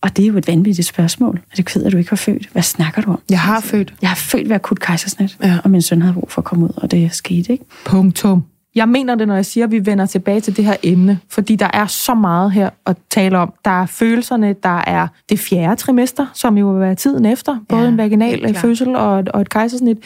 [0.00, 1.40] Og det er jo et vanvittigt spørgsmål.
[1.52, 2.48] Er du ked at du ikke har født?
[2.52, 3.20] Hvad snakker du om?
[3.30, 3.94] Jeg har født.
[4.02, 5.58] Jeg har født ved akut kejsersnit, ja.
[5.64, 7.64] og min søn havde brug for at komme ud, og det skete, ikke?
[7.84, 8.44] Punktum.
[8.74, 11.56] Jeg mener det, når jeg siger, at vi vender tilbage til det her emne, fordi
[11.56, 13.52] der er så meget her at tale om.
[13.64, 17.82] Der er følelserne, der er det fjerde trimester, som jo vil være tiden efter, både
[17.82, 19.98] ja, en vaginal fødsel og, og et kejsersnit.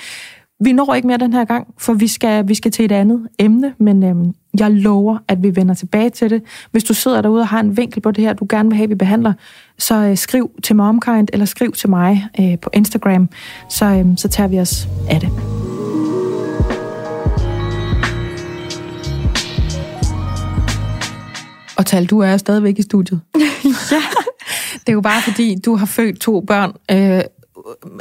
[0.65, 3.29] Vi når ikke mere den her gang, for vi skal, vi skal til et andet
[3.39, 6.43] emne, men øhm, jeg lover, at vi vender tilbage til det.
[6.71, 8.85] Hvis du sidder derude og har en vinkel på det her, du gerne vil have,
[8.85, 9.33] at vi behandler,
[9.79, 13.29] så øh, skriv til MomKind eller skriv til mig øh, på Instagram,
[13.69, 15.31] så, øh, så tager vi os af det.
[21.77, 23.21] Og Tal, du er stadigvæk i studiet.
[23.93, 24.03] ja.
[24.73, 27.23] Det er jo bare fordi, du har født to børn øh,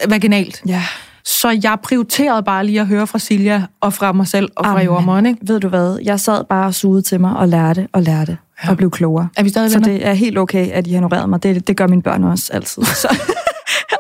[0.10, 0.62] vaginalt.
[0.68, 0.84] Ja.
[1.26, 4.72] Så jeg prioriterede bare lige at høre fra Silja og fra mig selv og fra
[4.72, 4.86] Amen.
[4.86, 5.40] jordmoren, ikke?
[5.42, 5.98] Ved du hvad?
[6.04, 8.70] Jeg sad bare og sugede til mig og lærte og lærte ja.
[8.70, 9.30] og blev klogere.
[9.38, 11.44] Er vi stadig Så det er helt okay, at I honorerede mig.
[11.44, 12.84] Det, det gør mine børn også altid.
[13.02, 13.18] Så.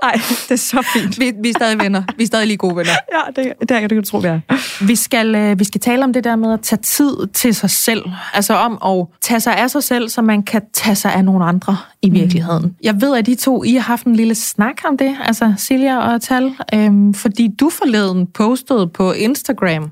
[0.04, 0.12] Ej,
[0.49, 1.20] det er så fint.
[1.20, 2.04] Vi, vi er stadig venner.
[2.18, 2.91] Vi er stadig lige gode venner.
[3.12, 4.39] Ja, det, det, det kan du tro, vi er.
[4.86, 7.70] Vi skal, øh, vi skal tale om det der med at tage tid til sig
[7.70, 8.06] selv.
[8.34, 11.45] Altså om at tage sig af sig selv, så man kan tage sig af nogle
[11.45, 12.16] andre i mm.
[12.16, 12.64] virkeligheden.
[12.64, 12.76] Mm.
[12.84, 15.97] Jeg ved, at de to, I har haft en lille snak om det, altså Silja
[15.97, 19.91] og Tal, øhm, fordi du forleden postede på Instagram,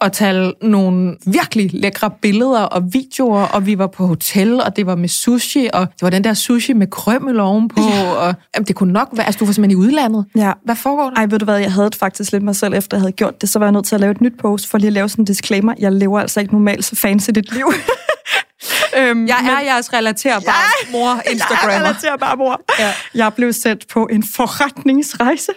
[0.00, 4.86] og tage nogle virkelig lækre billeder og videoer, og vi var på hotel, og det
[4.86, 8.10] var med sushi, og det var den der sushi med krømmel ovenpå, ja.
[8.10, 10.26] og jamen, det kunne nok være, altså du var simpelthen i udlandet.
[10.36, 10.52] Ja.
[10.64, 11.16] Hvad foregår der?
[11.16, 13.40] Ej, ved du hvad, jeg havde det faktisk lidt mig selv, efter jeg havde gjort
[13.40, 15.08] det, så var jeg nødt til at lave et nyt post, for lige at lave
[15.08, 15.74] sådan en disclaimer.
[15.78, 17.66] Jeg lever altså ikke normalt så fancy dit liv.
[18.98, 20.54] øhm, jeg er men, jeres relaterbare
[20.86, 21.72] ja, mor Instagrammer.
[21.72, 22.60] Jeg er relaterbare mor.
[22.78, 22.92] Ja.
[23.14, 25.52] Jeg blev sendt på en forretningsrejse.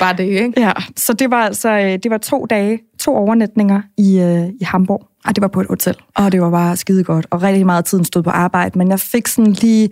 [0.00, 0.52] Bare det, ikke?
[0.56, 4.64] Ja, så det var altså øh, det var to dage to overnatninger i, øh, i
[4.64, 7.66] Hamburg, og det var på et hotel, og det var bare skide godt, og rigtig
[7.66, 9.90] meget af tiden stod på arbejde, men jeg fik sådan lige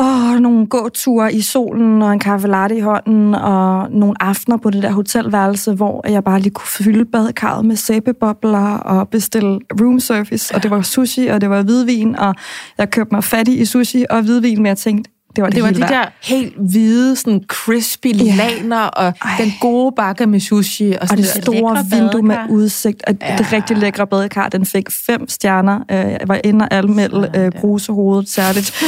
[0.00, 4.70] åh, nogle gåture i solen og en kaffe latte i hånden og nogle aftener på
[4.70, 10.00] det der hotelværelse, hvor jeg bare lige kunne fylde badekarret med sæbebobler og bestille room
[10.00, 12.34] service, og det var sushi, og det var hvidvin, og
[12.78, 15.62] jeg købte mig fattig i sushi og hvidvin, men jeg tænkte, det var det, Det
[15.64, 15.88] var de værd.
[15.90, 18.34] der helt hvide, sådan crispy Ja.
[18.34, 19.30] laner, og Ej.
[19.38, 20.92] den gode bakke med sushi.
[20.92, 21.42] Og, Og det der.
[21.42, 22.52] store vindue med badekar.
[22.54, 23.36] udsigt, og ja.
[23.38, 25.78] det rigtig lækre badekar, den fik fem stjerner.
[25.90, 28.74] Øh, Jeg var inde og anmelde øh, brusehovedet særligt.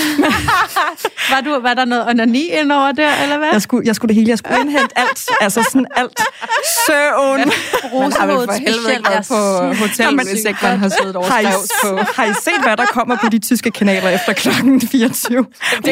[1.30, 3.49] Var, du, var der noget onani indover der, eller hvad?
[3.53, 6.20] Jeg skulle, jeg skulle det hele, jeg skulle indhente alt, altså sådan alt.
[6.86, 7.38] Søvn.
[7.40, 9.34] Helvede ikke været på
[9.84, 11.45] hotel, hvis ikke man har siddet over Har I,
[11.84, 11.99] på.
[12.16, 15.38] har I set, hvad der kommer på de tyske kanaler efter klokken 24?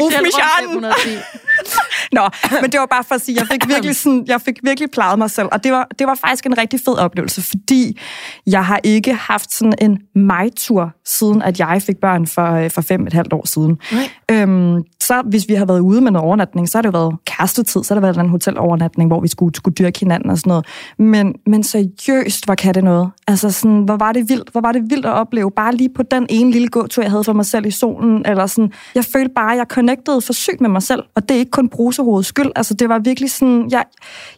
[0.03, 0.81] Ruf John!
[0.81, 1.23] 110.
[2.13, 2.29] Nå,
[2.63, 5.19] men det var bare for at sige, jeg fik virkelig, sådan, jeg fik virkelig plejet
[5.19, 8.01] mig selv, og det var, det var faktisk en rigtig fed oplevelse, fordi
[8.47, 12.81] jeg har ikke haft sådan en mig-tur, siden at jeg fik børn for, øh, for
[12.81, 13.79] fem et halvt år siden.
[13.93, 14.11] Nej.
[14.31, 17.17] Øhm, så hvis vi har været ude med noget overnatning, så har det jo været
[17.27, 20.51] kærestetid, så har det været en hotelovernatning, hvor vi skulle, skulle dyrke hinanden og sådan
[20.51, 20.67] noget.
[20.99, 23.11] Men, men seriøst, hvor kan det noget?
[23.29, 26.03] Altså sådan, hvor var det vildt, hvor var det vildt at opleve, bare lige på
[26.03, 29.33] den ene lille gåtur, jeg havde for mig selv i solen, eller sådan, jeg følte
[29.35, 32.29] bare, at jeg connectede for sygt med mig selv, og det er ikke kun brusehovedets
[32.29, 33.85] skyld, altså det var virkelig sådan, jeg,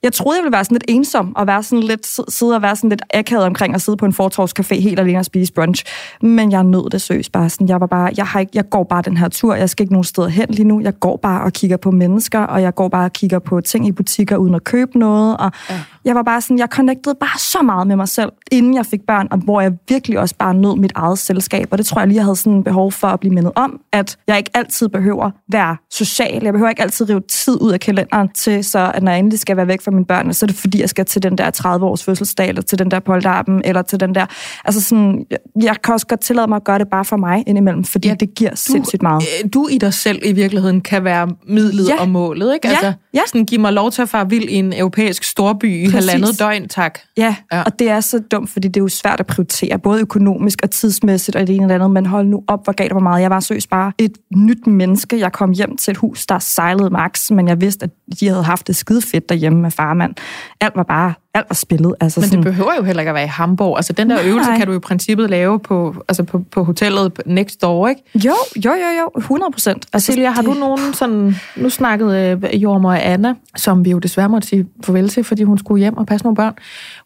[0.03, 2.77] jeg troede, jeg ville være sådan lidt ensom, og være sådan lidt, sidde og være
[2.77, 5.85] sådan lidt akavet omkring at sidde på en fortorvscafé helt alene og spise brunch,
[6.23, 8.85] men jeg nød det seriøst bare sådan, jeg var bare, jeg, har ikke, jeg går
[8.85, 11.45] bare den her tur, jeg skal ikke nogen steder hen lige nu, jeg går bare
[11.45, 14.55] og kigger på mennesker, og jeg går bare og kigger på ting i butikker uden
[14.55, 15.81] at købe noget, og ja.
[16.05, 19.01] jeg var bare sådan, jeg connectede bare så meget med mig selv, inden jeg fik
[19.07, 22.09] børn, og hvor jeg virkelig også bare nød mit eget selskab, og det tror jeg
[22.09, 25.31] lige, jeg havde sådan behov for at blive mindet om, at jeg ikke altid behøver
[25.49, 29.11] være social, jeg behøver ikke altid rive tid ud af kalenderen til, så at når
[29.11, 31.23] jeg endelig skal være væk fra mine børn, så er det fordi, jeg skal til
[31.23, 34.27] den der 30-års fødselsdag, eller til den der polterappen, eller til den der,
[34.65, 35.27] altså sådan,
[35.63, 38.15] jeg, kan også godt tillade mig at gøre det bare for mig indimellem, fordi ja,
[38.15, 39.23] det giver sindssygt meget.
[39.45, 42.01] øh, Du i dig selv i virkeligheden kan være midlet Ja.
[42.01, 42.69] og målet, ikke?
[42.69, 42.93] Altså, ja.
[43.27, 46.69] Sådan, giv mig lov til at fare vild i en europæisk storby i halvandet døgn,
[46.69, 46.99] tak.
[47.17, 47.57] Ja, Ja.
[47.57, 50.59] ja, og det er så dumt, fordi det er jo svært at prioritere, både økonomisk
[50.63, 53.23] og tidsmæssigt og det ene det andet, men hold nu op, hvor galt hvor meget.
[53.23, 55.19] Jeg var seriøst bare et nyt menneske.
[55.19, 57.91] Jeg kom hjem til et hus, der sejlede max, men jeg vidste, at
[58.21, 60.15] de havde haft det skide fedt derhjemme med farmand.
[60.61, 61.95] Alt var bare, alt var spillet.
[62.01, 63.77] Altså Men sådan, det behøver jo heller ikke at være i Hamburg.
[63.77, 64.27] Altså, den der Nej.
[64.27, 68.03] øvelse kan du i princippet lave på, altså på, på hotellet next door, ikke?
[68.15, 69.87] jo, jo, jo, jo, 100 procent.
[69.93, 71.37] Altså, Silja, har du nogen sådan...
[71.57, 75.59] Nu snakkede øh, jordmor Anna, som vi jo desværre måtte sige farvel til, fordi hun
[75.59, 76.55] skulle hjem og passe nogle børn.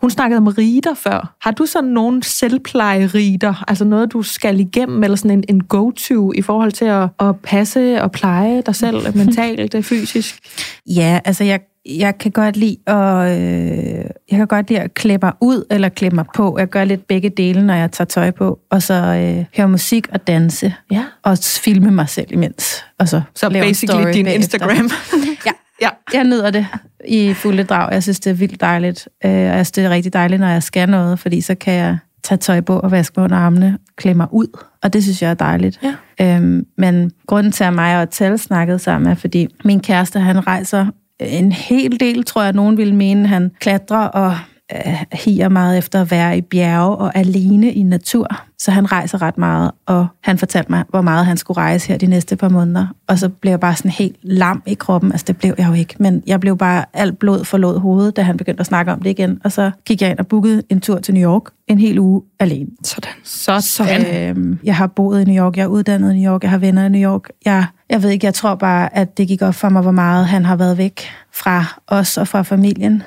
[0.01, 1.35] Hun snakkede om rider før.
[1.41, 3.65] Har du sådan nogen selvpleje-rider?
[3.69, 7.37] Altså noget, du skal igennem, eller sådan en, en go-to i forhold til at, at
[7.43, 10.39] passe og pleje dig selv mentalt, øh, fysisk?
[10.87, 15.19] Ja, altså jeg, jeg kan godt lide at, øh, jeg kan godt lide at klæde
[15.23, 16.59] mig ud eller klæde mig på.
[16.59, 18.59] Jeg gør lidt begge dele, når jeg tager tøj på.
[18.71, 20.75] Og så øh, høre musik og danse.
[20.91, 21.05] Ja.
[21.23, 22.85] Og filme mig selv imens.
[22.99, 24.59] Og så, Så lave en basically story din bagefter.
[24.59, 24.91] Instagram.
[25.47, 25.51] Ja.
[25.83, 25.89] ja.
[26.19, 26.67] Jeg nyder det
[27.09, 27.93] i fulde drag.
[27.93, 29.09] Jeg synes, det er vildt dejligt.
[29.25, 31.75] Øh, Og jeg synes, det er rigtig dejligt, når jeg skal noget, fordi så kan
[31.75, 34.47] jeg tage tøj på og vaske mig under armene, klæde mig ud.
[34.83, 35.81] Og det synes jeg er dejligt.
[35.83, 36.35] Ja.
[36.37, 40.47] Øhm, men grunden til, at mig og Tal snakkede sammen, er, fordi min kæreste, han
[40.47, 40.87] rejser
[41.21, 43.29] en hel del, tror jeg, nogen ville mene.
[43.29, 44.37] Han klatrer og
[44.75, 48.27] øh, higer meget efter at være i bjerge og alene i natur.
[48.59, 51.99] Så han rejser ret meget, og han fortalte mig, hvor meget han skulle rejse her
[51.99, 52.87] de næste par måneder.
[53.07, 55.13] Og så blev jeg bare sådan helt lam i kroppen.
[55.13, 58.23] Altså, det blev jeg jo ikke, men jeg blev bare alt blod forlod hovedet, da
[58.23, 59.41] han begyndte at snakke om det igen.
[59.45, 62.23] Og så gik jeg ind og bookede en tur til New York en hel uge
[62.41, 62.71] alene.
[62.85, 63.13] Sådan.
[63.25, 64.31] Så, sådan.
[64.31, 66.59] Øhm, jeg har boet i New York, jeg er uddannet i New York, jeg har
[66.59, 67.29] venner i New York.
[67.45, 70.27] Jeg, jeg ved ikke, jeg tror bare, at det gik op for mig, hvor meget
[70.27, 71.01] han har været væk
[71.33, 73.03] fra os og fra familien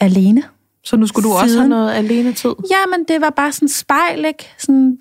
[0.00, 0.42] alene.
[0.84, 2.50] Så nu skulle du også Siden- have noget alene tid?
[2.70, 4.48] Ja, men det var bare sådan spejl, ikke?
[4.58, 4.98] Sådan,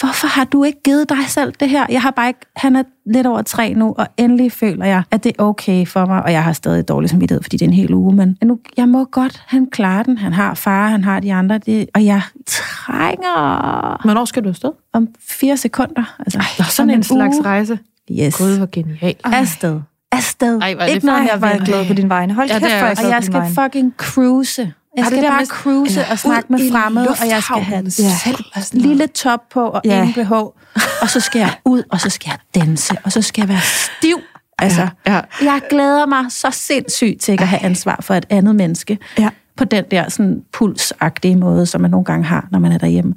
[0.00, 1.86] hvorfor har du ikke givet dig selv det her?
[1.90, 5.24] Jeg har bare ikke, han er lidt over tre nu, og endelig føler jeg, at
[5.24, 7.74] det er okay for mig, og jeg har stadig dårlig samvittighed, fordi det er en
[7.74, 10.18] hel uge, men nu, jeg må godt, han klarer den.
[10.18, 14.70] Han har far, han har de andre, det, og jeg trænger Hvornår skal du afsted?
[14.92, 16.14] om fire sekunder.
[16.18, 17.44] Altså, Nå, sådan en slags uge.
[17.44, 17.78] rejse.
[18.10, 18.38] Yes.
[18.38, 19.20] Gud, hvor genialt.
[19.24, 19.80] Afsted.
[20.12, 20.58] Afsted.
[20.62, 22.34] Ej, er det ikke noget, jeg Var glad på din vegne.
[22.34, 23.54] Hold Ja, kæft, det er hvor jeg Og jeg skal vegne.
[23.54, 24.72] fucking cruise.
[24.96, 26.06] Jeg skal bare med- cruise Ja.
[26.10, 28.60] og snakke med fremmede, og jeg skal have ja.
[28.72, 30.02] lille top på og Ja.
[30.02, 30.32] ingen BH.
[30.32, 33.60] Og så skal jeg ud, og så skal jeg danse, og så skal jeg være
[33.60, 34.16] stiv.
[34.58, 35.20] Altså, Ja.
[35.42, 38.98] jeg glæder mig så sindssygt til ikke at have ansvar for et andet menneske.
[39.18, 39.28] Ja.
[39.56, 43.14] På den der sådan pulsagtige måde, som man nogle gange har, når man er derhjemme.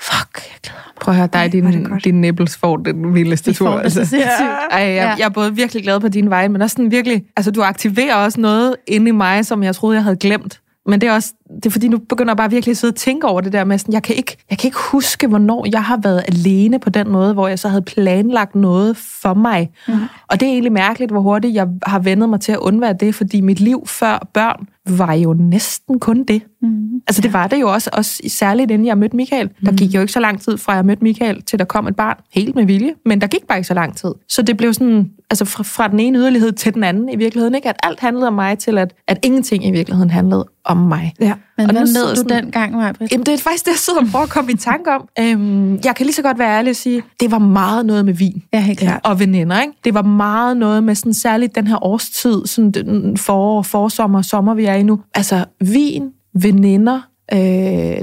[0.00, 0.92] Fuck, jeg glæder mig.
[1.00, 3.66] Prøv at høre, dig din, din nipples får den vildeste De tur.
[3.66, 4.48] får det så sindssygt.
[4.70, 5.08] Ej, jeg, Ja.
[5.18, 8.14] jeg er både virkelig glad på din vej, men også sådan virkelig, altså du aktiverer
[8.14, 10.60] også noget inde i mig, som jeg troede, jeg havde glemt.
[10.86, 12.96] Men det er også det er fordi, nu begynder jeg bare virkelig at sidde og
[12.96, 15.84] tænke over det der med, sådan, jeg, kan ikke, jeg kan ikke huske, hvornår jeg
[15.84, 19.70] har været alene på den måde, hvor jeg så havde planlagt noget for mig.
[19.88, 19.94] Mm.
[20.28, 23.14] Og det er egentlig mærkeligt, hvor hurtigt jeg har vendet mig til at undvære det,
[23.14, 26.42] fordi mit liv før børn var jo næsten kun det.
[26.62, 27.02] Mm.
[27.06, 29.50] Altså det var det jo også, også særligt inden jeg mødte Michael.
[29.64, 31.96] Der gik jo ikke så lang tid fra jeg mødte Michael, til der kom et
[31.96, 34.14] barn, helt med vilje, men der gik bare ikke så lang tid.
[34.28, 37.54] Så det blev sådan, altså fra, fra den ene yderlighed til den anden i virkeligheden,
[37.54, 37.68] ikke?
[37.68, 41.14] At alt handlede om mig, til at, at ingenting i virkeligheden handlede om mig.
[41.20, 41.32] Ja.
[41.58, 43.12] Men Og hvad sidder du sådan- dengang, Maja-Britt?
[43.12, 45.08] Jamen, det er faktisk det, jeg sidder og prøver at komme i tanke om.
[45.20, 48.14] Øhm, jeg kan lige så godt være ærlig og sige, det var meget noget med
[48.14, 49.00] vin Ja, helt klart.
[49.04, 49.60] og veninder.
[49.60, 49.72] Ikke?
[49.84, 54.54] Det var meget noget med sådan, særligt den her årstid, sådan den forår, forsommer, sommer,
[54.54, 55.00] vi er i nu.
[55.14, 56.02] Altså vin,
[56.34, 57.00] veninder,
[57.32, 57.38] øh,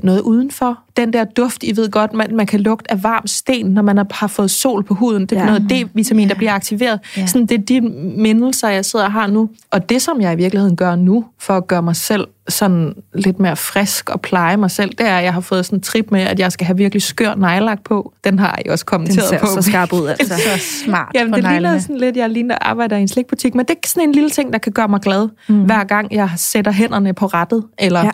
[0.03, 0.79] noget udenfor.
[0.97, 3.97] Den der duft, I ved godt, man, man kan lugte af varm sten, når man
[4.11, 5.21] har, fået sol på huden.
[5.25, 5.45] Det er Ja.
[5.45, 6.99] noget D-vitamin, der bliver aktiveret.
[7.17, 7.25] Ja.
[7.25, 7.81] Sådan, det er de
[8.17, 9.49] mindelser, jeg sidder og har nu.
[9.71, 13.39] Og det, som jeg i virkeligheden gør nu, for at gøre mig selv sådan lidt
[13.39, 16.11] mere frisk og pleje mig selv, det er, at jeg har fået sådan en trip
[16.11, 18.13] med, at jeg skal have virkelig skør nejlak på.
[18.23, 19.45] Den har jeg også Den kommenteret ser på.
[19.45, 20.33] så skarp ud, altså.
[20.33, 21.81] Så smart Jamen, det ligner neglene.
[21.81, 24.53] sådan lidt, jeg ligner arbejder i en slikbutik, men det er sådan en lille ting,
[24.53, 25.63] der kan gøre mig glad, mm.
[25.63, 28.09] hver gang jeg sætter hænderne på rettet, eller Ja.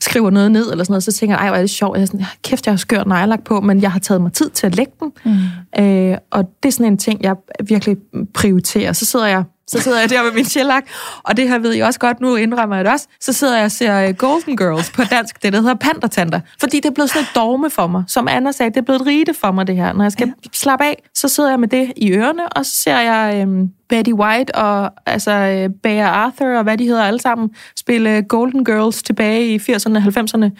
[0.00, 1.96] Skriver noget ned, eller sådan noget, så tænker jeg, ej, hvor er det sjovt.
[1.96, 4.50] Jeg er sådan, kæft, jeg har skør nejlak på, men jeg har taget mig tid
[4.50, 5.12] til at lægge den.
[5.24, 5.84] Mm.
[5.84, 7.96] Øh, og det er sådan en ting, jeg virkelig
[8.34, 8.92] prioriterer.
[8.92, 10.82] Så sidder jeg så sidder jeg der med min shellac,
[11.22, 13.64] og det her ved jeg også godt, nu indrømmer jeg det også, så sidder jeg
[13.64, 17.10] og ser øh, Golden Girls på dansk, det der hedder Pandertanter, fordi det er blevet
[17.10, 18.04] sådan et dogme for mig.
[18.06, 19.92] Som Anna sagde, det er blevet et rite for mig, det her.
[19.92, 20.48] Når jeg skal ja.
[20.52, 24.12] slappe af, så sidder jeg med det i ørerne, og så ser jeg øhm, Betty
[24.12, 29.02] White og altså, øh, Bea Arthur og hvad de hedder alle sammen, spille Golden Girls
[29.02, 30.50] tilbage i 80'erne og 90'erne.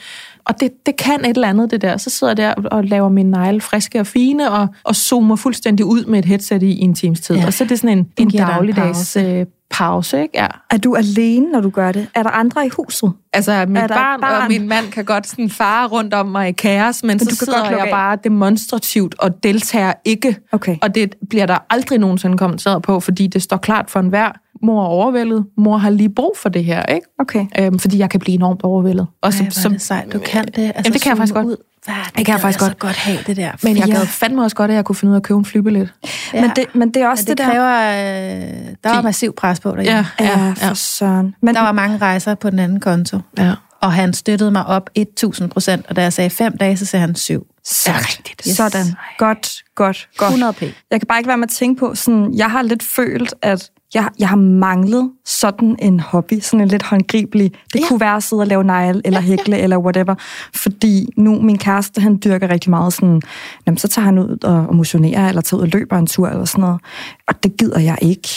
[0.50, 1.96] Og det, det kan et eller andet, det der.
[1.96, 5.86] Så sidder jeg der og- laver mine negle friske og fine, og, og zoomer fuldstændig
[5.86, 7.36] ud med et headset i, i en times tid.
[7.36, 7.46] Ja.
[7.46, 9.20] Og så er det sådan en, en dig en dagligdags pause.
[9.20, 10.32] Øh, pause, ikke?
[10.38, 10.46] Ja.
[10.70, 12.06] Er du alene, når du gør det?
[12.14, 13.12] Er der andre i huset?
[13.32, 16.52] Altså, mit barn, barn og min mand kan godt sådan fare rundt om mig i
[16.52, 17.90] kaos, men, men så du kan sidder godt jeg af.
[17.90, 20.36] bare demonstrativt og deltager ikke.
[20.52, 20.76] Okay.
[20.82, 24.32] Og det bliver der aldrig nogensinde kommenteret på, fordi det står klart for enhver.
[24.62, 25.44] Mor er overvældet.
[25.56, 27.06] Mor har lige brug for det her, ikke?
[27.18, 27.46] Okay.
[27.58, 29.06] Øhm, fordi jeg kan blive enormt overvældet.
[29.22, 30.48] Og Ej, hvor er det sejt, du kan det.
[30.58, 31.46] Altså, Jamen, det kan jeg faktisk godt.
[31.46, 31.56] Ud.
[31.84, 32.78] Hvad, det, kan jeg faktisk så godt.
[32.78, 33.50] godt have det der.
[33.62, 35.44] Men jeg gad fandme også godt, at jeg kunne finde ud af at købe en
[35.44, 35.92] flybillet.
[36.34, 36.40] Ja.
[36.40, 37.52] Men, det, men det er også Men det, det, der...
[37.52, 38.70] kræver...
[38.70, 40.06] Øh, der var massiv pres på derhjemme.
[40.20, 41.34] Ja, for søren.
[41.42, 43.18] Men, Der var mange rejser på den anden konto.
[43.38, 43.52] ja.
[43.82, 47.00] Og han støttede mig op 1000 procent, og da jeg sagde fem dage, så sagde
[47.00, 47.46] han syv.
[47.64, 48.42] Så rigtigt.
[48.48, 48.56] Yes.
[48.56, 48.86] Sådan.
[49.18, 50.30] Godt, godt, godt.
[50.30, 50.62] 100 p.
[50.90, 53.70] Jeg kan bare ikke være med at tænke på, sådan, jeg har lidt følt, at
[53.94, 57.52] jeg, jeg har manglet sådan en hobby, sådan en lidt håndgribelig.
[57.72, 57.88] Det ja.
[57.88, 60.14] kunne være at sidde og lave negle, eller hækle, eller whatever.
[60.54, 63.22] Fordi nu, min kæreste, han dyrker rigtig meget sådan,
[63.66, 66.28] jamen, så tager han ud og, og motionerer, eller tager ud og løber en tur,
[66.28, 66.80] eller sådan noget.
[67.28, 68.28] Og det gider jeg ikke.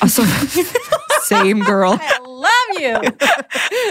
[0.00, 0.22] Og så,
[1.28, 1.98] Same girl.
[2.46, 3.10] Love you!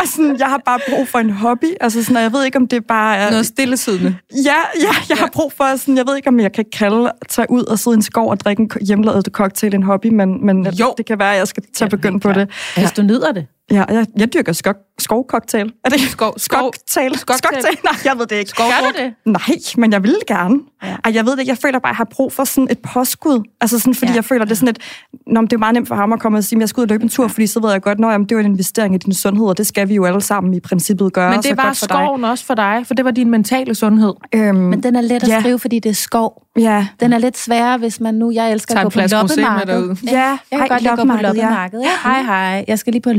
[0.01, 1.73] og sådan, jeg har bare brug for en hobby.
[1.81, 3.29] Altså sådan, jeg ved ikke, om det bare er...
[3.31, 4.15] Noget stillesiddende.
[4.45, 7.51] Ja, ja, jeg har brug for sådan, jeg ved ikke, om jeg kan kalde, tage
[7.51, 10.67] ud og sidde i en skov og drikke en hjemmelavet cocktail en hobby, men, men
[10.67, 10.93] Jo.
[10.97, 12.49] det kan være, at jeg skal tage begynde på det.
[12.77, 13.47] Hvis du nyder det.
[13.71, 15.73] Ja, jeg, jeg dyrker skok, skovcocktail.
[15.85, 17.17] Er det Skov- skov- skoktail?
[17.19, 17.63] skoktail?
[17.83, 18.51] Nej, jeg ved det ikke.
[18.57, 19.13] Gør du det?
[19.25, 20.59] Nej, men jeg vil gerne.
[20.83, 20.87] Ja.
[20.89, 20.95] Ja.
[21.05, 21.49] Ej, jeg ved det ikke.
[21.49, 23.43] Jeg føler bare, at jeg har brug for sådan et påskud.
[23.61, 24.11] Altså sådan, fordi Ja.
[24.11, 24.15] ja.
[24.15, 24.77] jeg føler, det er sådan et...
[25.27, 26.81] Nå, men det er meget nemt for ham at komme og sige, at jeg skal
[26.81, 28.95] ud og løbe en tur, fordi så ved jeg godt, at det er en investering
[28.95, 31.31] i din sundhed, og det skal vi jo alle sammen i princippet gøre.
[31.31, 31.95] Men det er godt for dig.
[31.95, 34.13] skoven også for dig, for det var din mentale sundhed.
[34.35, 35.39] Øhm, Men den er let at Ja.
[35.39, 36.43] skrive, fordi det er skov.
[36.59, 38.31] ja, Den er lidt sværere, hvis man nu...
[38.31, 39.95] Jeg elsker at gå på loppemarked.
[40.03, 41.85] Ja, jeg kan ej, godt lide at gå på loppemarked, ja.
[42.05, 42.09] Ja.
[42.11, 42.65] Hej, hej.
[42.67, 43.11] Jeg skal lige på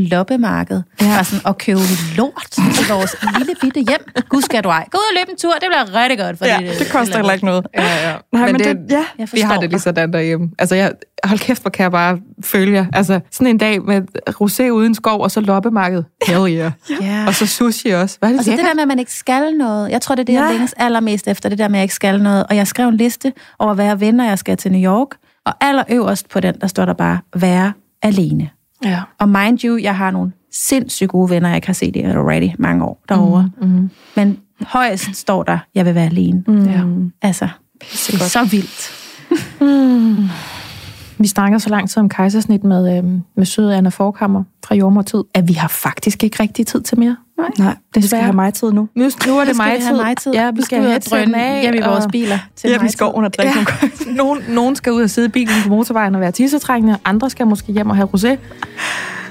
[0.43, 0.83] loppemarked.
[1.01, 1.19] Ja.
[1.19, 1.81] Og, sådan, og købe
[2.17, 4.25] lort til vores lille bitte hjem.
[4.29, 4.87] Gud skal du ej.
[4.91, 5.53] Gå ud og løbe en tur.
[5.53, 6.39] Det bliver rigtig godt.
[6.39, 7.67] Fordi ja, det koster heller ikke noget.
[7.75, 8.17] Ja, ja.
[8.33, 9.05] Nej, men, det, det, ja.
[9.19, 10.51] Jeg vi har det lige sådan derhjemme.
[10.59, 10.93] Altså, jeg,
[11.25, 12.87] hold kæft, hvor kan jeg bare følge jer.
[12.93, 16.03] Altså, sådan en dag med rosé uden skov, og så loppemarked.
[16.27, 16.73] Hell yeah.
[17.09, 17.25] Ja.
[17.27, 18.17] Og så sushi også.
[18.19, 19.91] Hvad er det Og så det der med, at man ikke skal noget.
[19.91, 20.53] Jeg tror, det er det, jeg Ja.
[20.53, 22.45] længes allermest efter, det der med, at jeg ikke skal noget.
[22.51, 25.09] Og jeg skrev en liste over, hvad jeg vil, når jeg skal til New York.
[25.47, 27.73] Og allerøverst på den, der står der bare, være
[28.03, 28.51] alene.
[28.85, 29.01] Ja.
[29.19, 32.85] Og mind you, jeg har nogle sindssygt gode venner, jeg har set i already mange
[32.85, 33.51] år derovre.
[33.61, 33.91] Mm-hmm.
[34.17, 36.45] Men højst står der, jeg vil være alene.
[36.47, 36.69] Mm.
[36.69, 36.83] Ja.
[37.23, 37.49] Altså,
[37.83, 38.99] så vildt.
[41.23, 45.23] Vi snakker så lang tid om kejsersnit med, øhm, med søde Anna Forkammer fra Jordmortid,
[45.35, 47.17] at vi har faktisk ikke rigtig tid til mere.
[47.39, 47.55] Nej, vi
[47.93, 48.23] skal Desværre.
[48.23, 48.89] have mig tid nu.
[48.95, 50.33] Nu, nu er det skal mig vi have tid.
[50.33, 52.97] Ja, vi skal, ud have og drøne hjem i vores biler til Hjem i mig-tid.
[52.97, 53.65] skoven og drikke Ja.
[54.07, 57.31] nogle nogen, nogen skal ud og sidde i bilen på motorvejen og være tissetrængende, andre
[57.31, 58.37] skal måske hjem og have rosé.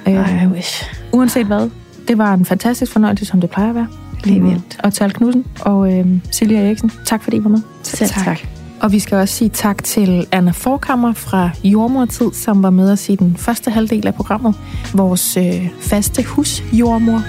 [0.10, 0.84] Øh, I wish.
[1.12, 1.70] uanset hvad,
[2.08, 3.88] det var en fantastisk fornøjelse, som det plejer at være.
[4.24, 4.80] Det er vildt.
[4.84, 7.60] Og Tal Knudsen og øh, Silja Eriksen, tak fordi I var med.
[7.84, 8.61] Selv tak.
[8.82, 13.10] Og vi skal også sige tak til Anna Forkammer fra Jordmortid, som var med os
[13.10, 14.56] i den første halvdel af programmet.
[14.94, 17.22] Vores øh, faste husjordmor.